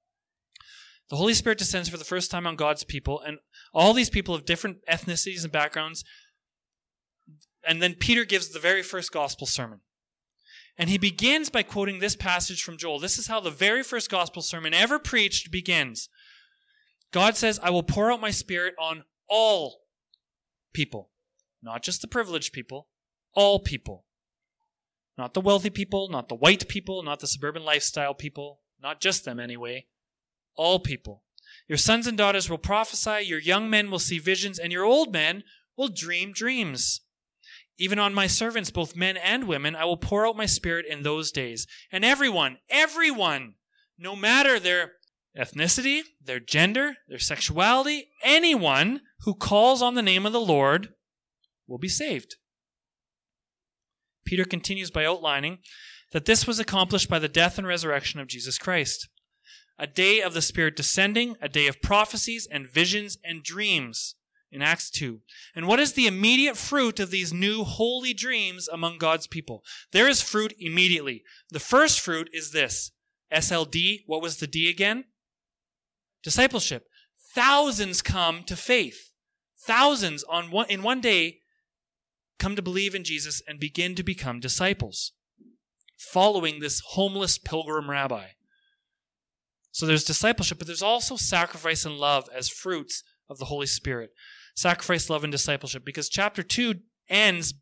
[1.10, 3.38] The Holy Spirit descends for the first time on God's people, and
[3.74, 6.04] all these people of different ethnicities and backgrounds.
[7.66, 9.80] And then Peter gives the very first gospel sermon.
[10.78, 12.98] And he begins by quoting this passage from Joel.
[12.98, 16.08] This is how the very first gospel sermon ever preached begins.
[17.12, 19.82] God says, I will pour out my spirit on all
[20.72, 21.10] people,
[21.62, 22.88] not just the privileged people,
[23.34, 24.06] all people.
[25.18, 29.24] Not the wealthy people, not the white people, not the suburban lifestyle people, not just
[29.24, 29.86] them anyway.
[30.54, 31.22] All people.
[31.68, 35.12] Your sons and daughters will prophesy, your young men will see visions, and your old
[35.12, 35.44] men
[35.76, 37.02] will dream dreams.
[37.78, 41.02] Even on my servants, both men and women, I will pour out my spirit in
[41.02, 41.66] those days.
[41.90, 43.54] And everyone, everyone,
[43.98, 44.92] no matter their
[45.36, 50.94] ethnicity, their gender, their sexuality, anyone who calls on the name of the Lord
[51.66, 52.36] will be saved.
[54.24, 55.58] Peter continues by outlining
[56.12, 59.08] that this was accomplished by the death and resurrection of Jesus Christ.
[59.78, 64.14] A day of the Spirit descending, a day of prophecies and visions and dreams
[64.52, 65.20] in Acts 2.
[65.56, 69.64] And what is the immediate fruit of these new holy dreams among God's people?
[69.92, 71.22] There is fruit immediately.
[71.50, 72.92] The first fruit is this
[73.32, 74.02] SLD.
[74.06, 75.04] What was the D again?
[76.22, 76.86] Discipleship.
[77.34, 79.12] Thousands come to faith.
[79.58, 81.38] Thousands on one, in one day
[82.42, 85.12] come to believe in Jesus and begin to become disciples,
[85.96, 88.30] following this homeless pilgrim rabbi.
[89.70, 94.10] So there's discipleship, but there's also sacrifice and love as fruits of the Holy Spirit.
[94.56, 96.74] Sacrifice, love, and discipleship, because chapter 2
[97.08, 97.54] ends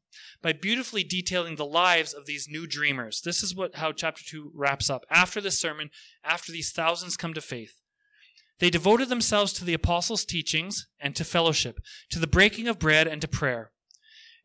[0.43, 3.21] by beautifully detailing the lives of these new dreamers.
[3.21, 5.05] This is what how chapter 2 wraps up.
[5.11, 5.91] After this sermon,
[6.25, 7.75] after these thousands come to faith,
[8.59, 13.07] they devoted themselves to the apostles' teachings and to fellowship, to the breaking of bread
[13.07, 13.73] and to prayer.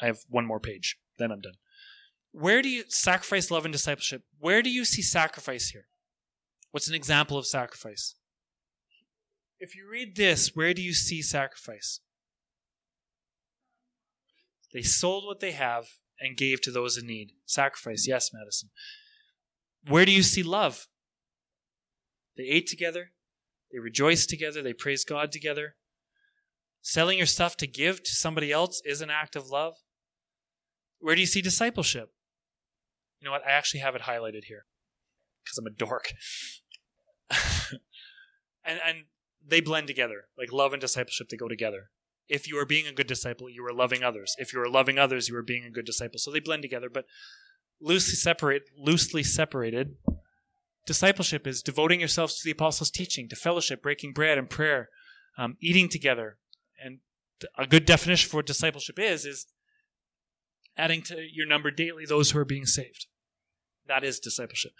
[0.00, 1.54] I have one more page, then I'm done.
[2.32, 4.22] Where do you sacrifice love and discipleship?
[4.38, 5.86] Where do you see sacrifice here?
[6.70, 8.14] What's an example of sacrifice?
[9.58, 12.00] If you read this, where do you see sacrifice?
[14.72, 15.84] They sold what they have
[16.18, 17.32] and gave to those in need.
[17.44, 18.70] Sacrifice, yes, Madison.
[19.86, 20.86] Where do you see love?
[22.36, 23.10] They ate together,
[23.70, 25.74] they rejoiced together, they praised God together.
[26.82, 29.74] Selling your stuff to give to somebody else is an act of love.
[30.98, 32.10] Where do you see discipleship?
[33.20, 33.46] You know what?
[33.46, 34.66] I actually have it highlighted here
[35.42, 36.12] because I'm a dork.
[38.64, 39.04] and and
[39.46, 40.24] they blend together.
[40.36, 41.90] Like love and discipleship, they go together.
[42.28, 44.34] If you are being a good disciple, you are loving others.
[44.38, 46.18] If you are loving others, you are being a good disciple.
[46.18, 47.04] So they blend together, but
[47.80, 49.96] loosely separate, loosely separated.
[50.86, 54.88] Discipleship is devoting yourselves to the apostles' teaching, to fellowship, breaking bread and prayer,
[55.38, 56.38] um, eating together.
[57.58, 59.46] A good definition for what discipleship is is
[60.76, 63.06] adding to your number daily those who are being saved.
[63.86, 64.72] That is discipleship.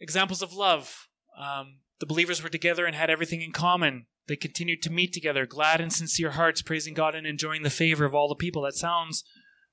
[0.00, 1.08] Examples of love.
[1.38, 4.06] Um, the believers were together and had everything in common.
[4.26, 8.04] They continued to meet together, glad and sincere hearts, praising God and enjoying the favor
[8.04, 8.62] of all the people.
[8.62, 9.24] That sounds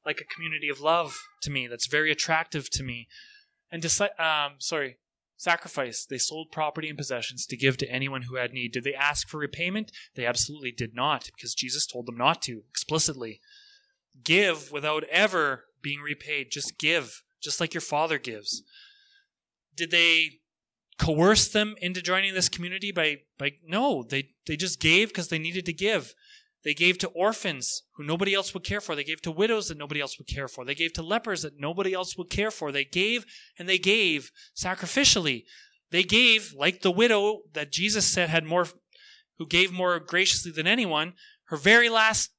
[0.05, 1.67] like a community of love to me.
[1.67, 3.07] That's very attractive to me.
[3.71, 4.97] And deci- um, sorry,
[5.43, 6.05] sacrifice.
[6.05, 8.71] They sold property and possessions to give to anyone who had need.
[8.71, 9.91] Did they ask for repayment?
[10.15, 13.41] They absolutely did not, because Jesus told them not to explicitly.
[14.23, 16.47] Give without ever being repaid.
[16.51, 18.63] Just give, just like your Father gives.
[19.75, 20.39] Did they
[20.99, 25.39] coerce them into joining this community by by no they they just gave because they
[25.39, 26.13] needed to give
[26.63, 28.95] they gave to orphans who nobody else would care for.
[28.95, 30.63] They gave to widows that nobody else would care for.
[30.63, 32.71] They gave to lepers that nobody else would care for.
[32.71, 33.25] They gave
[33.59, 35.43] and they gave sacrificially.
[35.91, 38.67] They gave like the widow that jesus said had more
[39.37, 41.13] who gave more graciously than anyone
[41.45, 42.31] her very last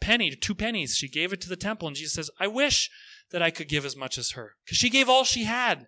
[0.00, 0.96] penny two pennies.
[0.96, 2.90] She gave it to the temple and jesus says i wish
[3.30, 4.56] that i could give as much as her.
[4.64, 5.86] Because she gave all she had.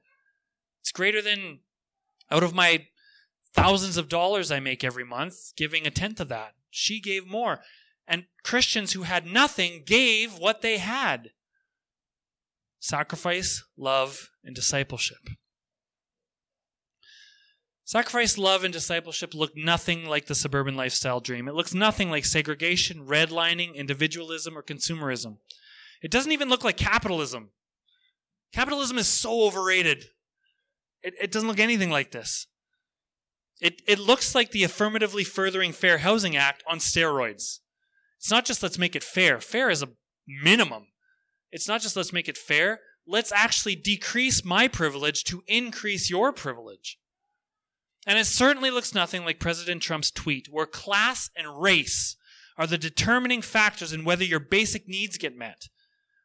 [0.81, 1.61] It's greater than
[2.31, 2.87] out of my
[3.53, 6.55] thousands of dollars I make every month, giving a tenth of that.
[6.79, 7.59] She gave more.
[8.07, 11.33] And Christians who had nothing gave what they had
[12.79, 15.19] sacrifice, love, and discipleship.
[17.85, 21.49] Sacrifice, love, and discipleship look nothing like the suburban lifestyle dream.
[21.49, 25.39] It looks nothing like segregation, redlining, individualism, or consumerism.
[26.01, 27.51] It doesn't even look like capitalism.
[28.53, 30.05] Capitalism is so overrated.
[31.03, 32.47] It, it doesn't look anything like this.
[33.61, 37.59] It, it looks like the Affirmatively Furthering Fair Housing Act on steroids.
[38.19, 39.41] It's not just let's make it fair.
[39.41, 39.91] Fair is a
[40.27, 40.89] minimum.
[41.51, 42.81] It's not just let's make it fair.
[43.07, 46.99] Let's actually decrease my privilege to increase your privilege.
[48.07, 52.17] And it certainly looks nothing like President Trump's tweet, where class and race
[52.57, 55.69] are the determining factors in whether your basic needs get met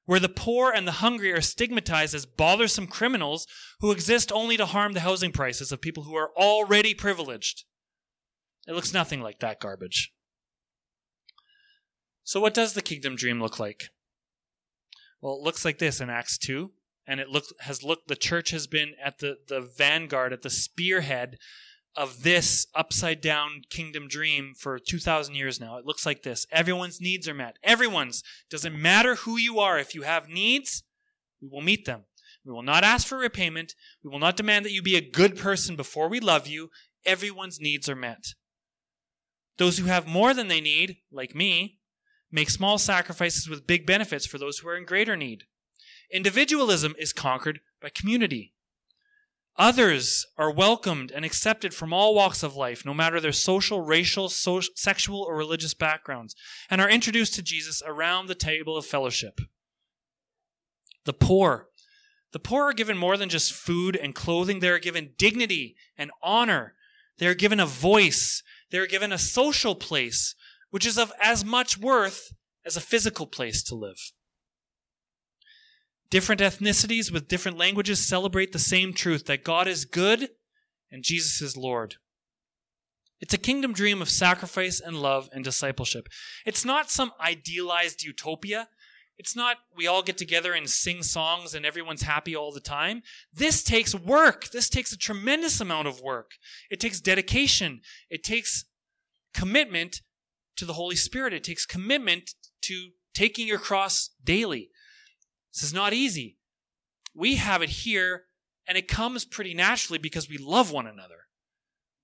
[0.06, 3.48] where the poor and the hungry are stigmatized as bothersome criminals
[3.80, 7.64] who exist only to harm the housing prices of people who are already privileged.
[8.68, 10.14] It looks nothing like that garbage.
[12.24, 13.90] So, what does the kingdom dream look like?
[15.22, 16.72] Well, it looks like this in Acts 2,
[17.08, 20.50] and it look, has looked, the church has been at the, the vanguard, at the
[20.50, 21.38] spearhead
[21.96, 25.78] of this upside down kingdom dream for 2,000 years now.
[25.78, 27.58] It looks like this everyone's needs are met.
[27.64, 28.24] Everyone's.
[28.50, 29.78] Doesn't matter who you are.
[29.78, 30.84] If you have needs,
[31.42, 32.06] we will meet them.
[32.46, 33.76] We will not ask for repayment.
[34.04, 36.70] We will not demand that you be a good person before we love you.
[37.06, 38.34] Everyone's needs are met.
[39.58, 41.80] Those who have more than they need, like me,
[42.32, 45.44] make small sacrifices with big benefits for those who are in greater need.
[46.12, 48.54] Individualism is conquered by community.
[49.58, 54.28] Others are welcomed and accepted from all walks of life, no matter their social, racial,
[54.28, 56.36] sexual, or religious backgrounds,
[56.72, 59.42] and are introduced to Jesus around the table of fellowship.
[61.06, 61.68] The poor.
[62.32, 64.60] The poor are given more than just food and clothing.
[64.60, 66.74] They are given dignity and honor.
[67.20, 68.42] They are given a voice.
[68.72, 70.34] They are given a social place,
[70.72, 72.34] which is of as much worth
[72.66, 74.14] as a physical place to live.
[76.14, 80.30] Different ethnicities with different languages celebrate the same truth that God is good
[80.92, 81.96] and Jesus is Lord.
[83.20, 86.08] It's a kingdom dream of sacrifice and love and discipleship.
[86.46, 88.68] It's not some idealized utopia.
[89.18, 93.02] It's not we all get together and sing songs and everyone's happy all the time.
[93.34, 94.52] This takes work.
[94.52, 96.34] This takes a tremendous amount of work.
[96.70, 97.82] It takes dedication.
[98.12, 98.66] It takes
[99.34, 100.02] commitment
[100.58, 101.34] to the Holy Spirit.
[101.34, 102.36] It takes commitment
[102.66, 104.70] to taking your cross daily.
[105.54, 106.38] This is not easy.
[107.14, 108.24] We have it here,
[108.68, 111.28] and it comes pretty naturally because we love one another.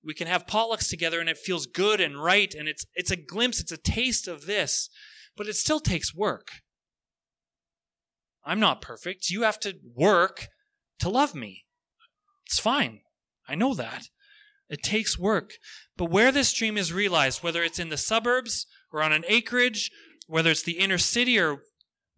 [0.04, 3.16] We can have potlucks together, and it feels good and right, and it's it's a
[3.16, 4.88] glimpse, it's a taste of this,
[5.36, 6.48] but it still takes work.
[8.44, 9.30] I'm not perfect.
[9.30, 10.48] You have to work
[11.00, 11.64] to love me.
[12.46, 13.00] It's fine.
[13.48, 14.08] I know that.
[14.68, 15.54] It takes work.
[15.96, 19.90] But where this dream is realized, whether it's in the suburbs or on an acreage,
[20.26, 21.62] whether it's the inner city or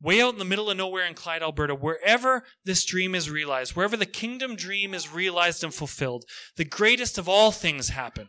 [0.03, 3.77] way out in the middle of nowhere in Clyde, Alberta, wherever this dream is realized,
[3.77, 6.25] wherever the kingdom dream is realized and fulfilled,
[6.57, 8.29] the greatest of all things happen.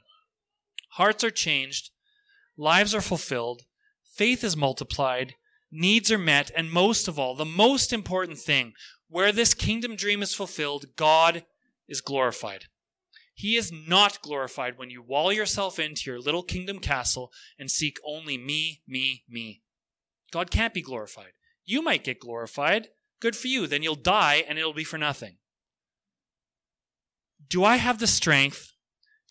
[0.92, 1.90] Hearts are changed,
[2.56, 3.64] lives are fulfilled,
[4.04, 5.34] faith is multiplied,
[5.72, 8.74] needs are met, and most of all, the most important thing,
[9.10, 11.44] where this kingdom dream is fulfilled, God
[11.88, 12.66] is glorified.
[13.34, 17.98] He is not glorified when you wall yourself into your little kingdom castle and seek
[18.06, 19.64] only me, me, me.
[20.32, 21.34] God can't be glorified.
[21.66, 22.90] You might get glorified.
[23.20, 23.68] Good for you.
[23.68, 25.38] Then you'll die and it'll be for nothing.
[27.50, 28.74] Do I have the strength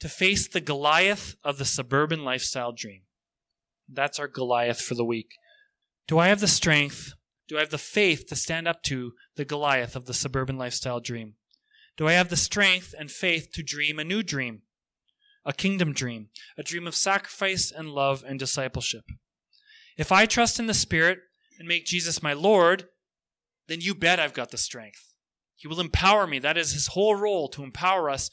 [0.00, 3.02] to face the Goliath of the suburban lifestyle dream?
[3.88, 5.30] That's our Goliath for the week.
[6.08, 7.14] Do I have the strength?
[7.48, 11.00] Do I have the faith to stand up to the Goliath of the suburban lifestyle
[11.00, 11.34] dream?
[11.96, 14.62] Do I have the strength and faith to dream a new dream?
[15.44, 19.04] A kingdom dream, a dream of sacrifice and love and discipleship.
[19.98, 21.18] If I trust in the Spirit
[21.62, 22.86] and make Jesus my Lord,
[23.68, 25.14] then you bet I've got the strength.
[25.54, 26.40] He will empower me.
[26.40, 28.30] That is his whole role to empower us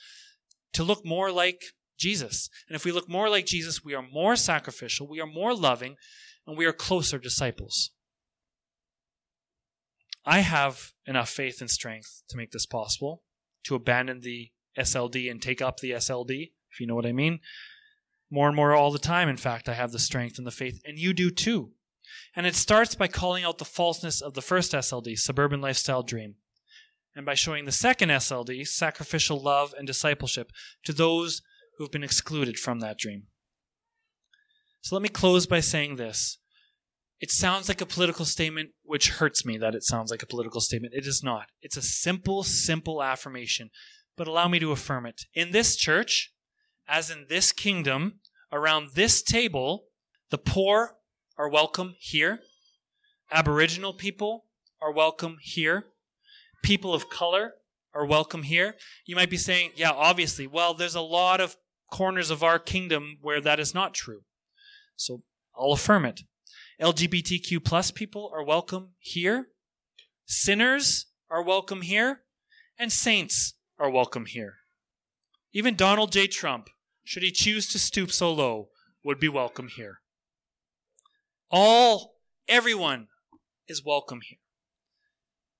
[0.73, 1.61] to look more like
[1.95, 2.49] Jesus.
[2.67, 5.95] And if we look more like Jesus, we are more sacrificial, we are more loving,
[6.47, 7.91] and we are closer disciples.
[10.25, 13.21] I have enough faith and strength to make this possible,
[13.65, 17.41] to abandon the SLD and take up the SLD, if you know what I mean.
[18.32, 20.82] More and more all the time, in fact, I have the strength and the faith,
[20.84, 21.73] and you do too.
[22.36, 26.36] And it starts by calling out the falseness of the first SLD, suburban lifestyle dream,
[27.16, 30.51] and by showing the second SLD, sacrificial love and discipleship,
[30.84, 31.41] to those
[31.78, 33.24] who have been excluded from that dream.
[34.82, 36.38] So let me close by saying this.
[37.20, 40.62] It sounds like a political statement, which hurts me that it sounds like a political
[40.62, 40.93] statement.
[40.93, 41.47] It is not.
[41.62, 43.72] It's a simple, simple affirmation,
[44.16, 45.24] but allow me to affirm it.
[45.34, 46.32] In this church,
[46.88, 48.20] as in this kingdom,
[48.51, 49.86] around this table,
[50.30, 50.95] the poor
[51.39, 52.41] are welcome here.
[53.31, 54.43] Aboriginal people
[54.81, 55.85] are welcome here.
[56.61, 57.53] People of color
[57.93, 58.75] are welcome here.
[59.05, 60.47] You might be saying, yeah, obviously.
[60.47, 61.55] Well, there's a lot of
[61.93, 64.23] corners of our kingdom where that is not true.
[64.97, 65.23] So
[65.57, 66.23] I'll affirm it.
[66.81, 69.47] LGBTQ plus people are welcome here.
[70.25, 72.23] Sinners are welcome here.
[72.77, 74.55] And saints are welcome here.
[75.53, 76.27] Even Donald J.
[76.27, 76.69] Trump,
[77.05, 78.67] should he choose to stoop so low,
[79.05, 80.01] would be welcome here.
[81.51, 82.15] All,
[82.47, 83.07] everyone
[83.67, 84.37] is welcome here.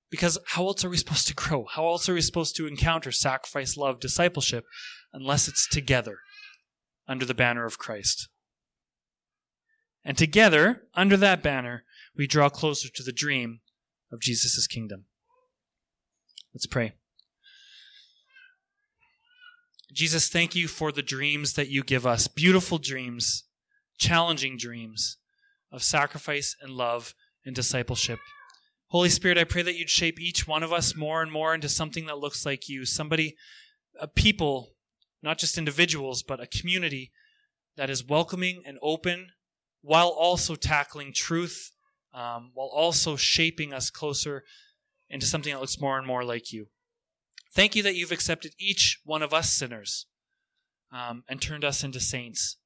[0.08, 1.66] Because how else are we supposed to grow?
[1.66, 4.64] How else are we supposed to encounter sacrifice, love, discipleship
[5.12, 6.18] unless it's together
[7.08, 8.28] under the banner of Christ?
[10.04, 11.84] And together, under that banner,
[12.16, 13.60] we draw closer to the dream
[14.12, 15.06] of Jesus' kingdom.
[16.54, 16.92] Let's pray.
[19.92, 22.28] Jesus, thank you for the dreams that you give us.
[22.28, 23.44] Beautiful dreams,
[23.98, 25.18] challenging dreams
[25.72, 27.14] of sacrifice and love
[27.44, 28.18] and discipleship.
[28.88, 31.68] Holy Spirit, I pray that you'd shape each one of us more and more into
[31.68, 33.36] something that looks like you, somebody,
[34.00, 34.74] a people,
[35.22, 37.12] not just individuals, but a community
[37.76, 39.28] that is welcoming and open
[39.82, 41.70] while also tackling truth,
[42.12, 44.44] um, while also shaping us closer
[45.08, 46.66] into something that looks more and more like you.
[47.52, 50.06] Thank you that you've accepted each one of us sinners
[50.92, 52.56] um, and turned us into saints.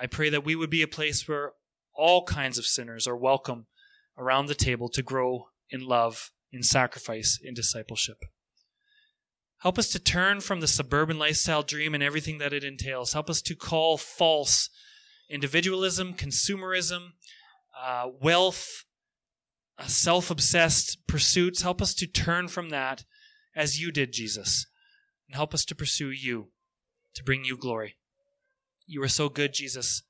[0.00, 1.52] I pray that we would be a place where
[1.94, 3.66] all kinds of sinners are welcome
[4.18, 8.24] around the table to grow in love, in sacrifice, in discipleship.
[9.58, 13.12] Help us to turn from the suburban lifestyle dream and everything that it entails.
[13.12, 14.68] Help us to call false
[15.30, 17.12] individualism, consumerism,
[17.80, 18.84] uh, wealth,
[19.78, 21.62] uh, self obsessed pursuits.
[21.62, 23.04] Help us to turn from that
[23.54, 24.66] as you did, Jesus,
[25.28, 26.48] and help us to pursue you,
[27.14, 27.96] to bring you glory.
[28.86, 30.02] You are so good, Jesus.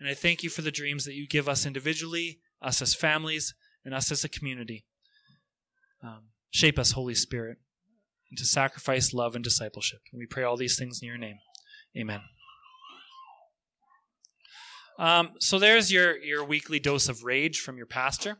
[0.00, 3.54] And I thank you for the dreams that you give us individually, us as families,
[3.84, 4.84] and us as a community.
[6.02, 7.58] Um, shape us, Holy Spirit,
[8.30, 10.00] into sacrifice, love, and discipleship.
[10.12, 11.38] And we pray all these things in your name.
[11.96, 12.20] Amen.
[14.98, 18.38] Um, so there's your, your weekly dose of rage from your pastor.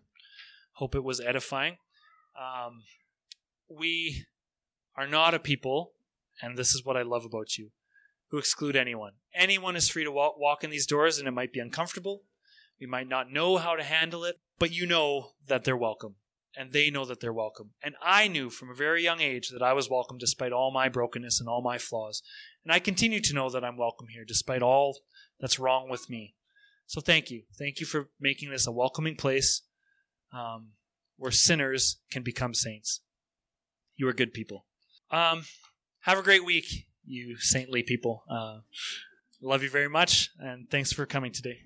[0.75, 1.77] Hope it was edifying.
[2.37, 2.83] Um,
[3.69, 4.27] we
[4.97, 5.93] are not a people,
[6.43, 7.71] and this is what I love about you.
[8.31, 9.13] Who exclude anyone.
[9.35, 12.23] Anyone is free to walk, walk in these doors, and it might be uncomfortable.
[12.81, 16.17] We might not know how to handle it, but you know that they're welcome.
[16.57, 17.71] And they know that they're welcome.
[17.83, 20.89] And I knew from a very young age that I was welcome despite all my
[20.89, 22.23] brokenness and all my flaws.
[22.65, 24.99] And I continue to know that I'm welcome here despite all
[25.39, 26.35] that's wrong with me.
[26.87, 27.43] So thank you.
[27.59, 29.63] Thank you for making this a welcoming place
[30.33, 30.71] um,
[31.17, 33.03] where sinners can become saints.
[33.97, 34.65] You are good people.
[35.11, 35.45] Um,
[36.01, 38.25] have a great week, you saintly people.
[38.31, 38.59] Uh,
[39.41, 41.61] love you very much, and thanks for coming today.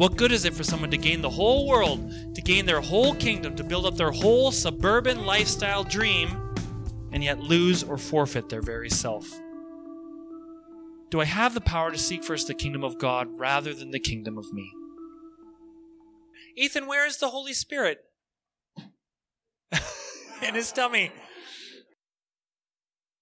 [0.00, 3.14] What good is it for someone to gain the whole world, to gain their whole
[3.14, 6.54] kingdom, to build up their whole suburban lifestyle dream,
[7.12, 9.28] and yet lose or forfeit their very self?
[11.10, 13.98] Do I have the power to seek first the kingdom of God rather than the
[13.98, 14.70] kingdom of me?
[16.56, 17.98] Ethan, where is the Holy Spirit?
[20.42, 21.12] In his tummy.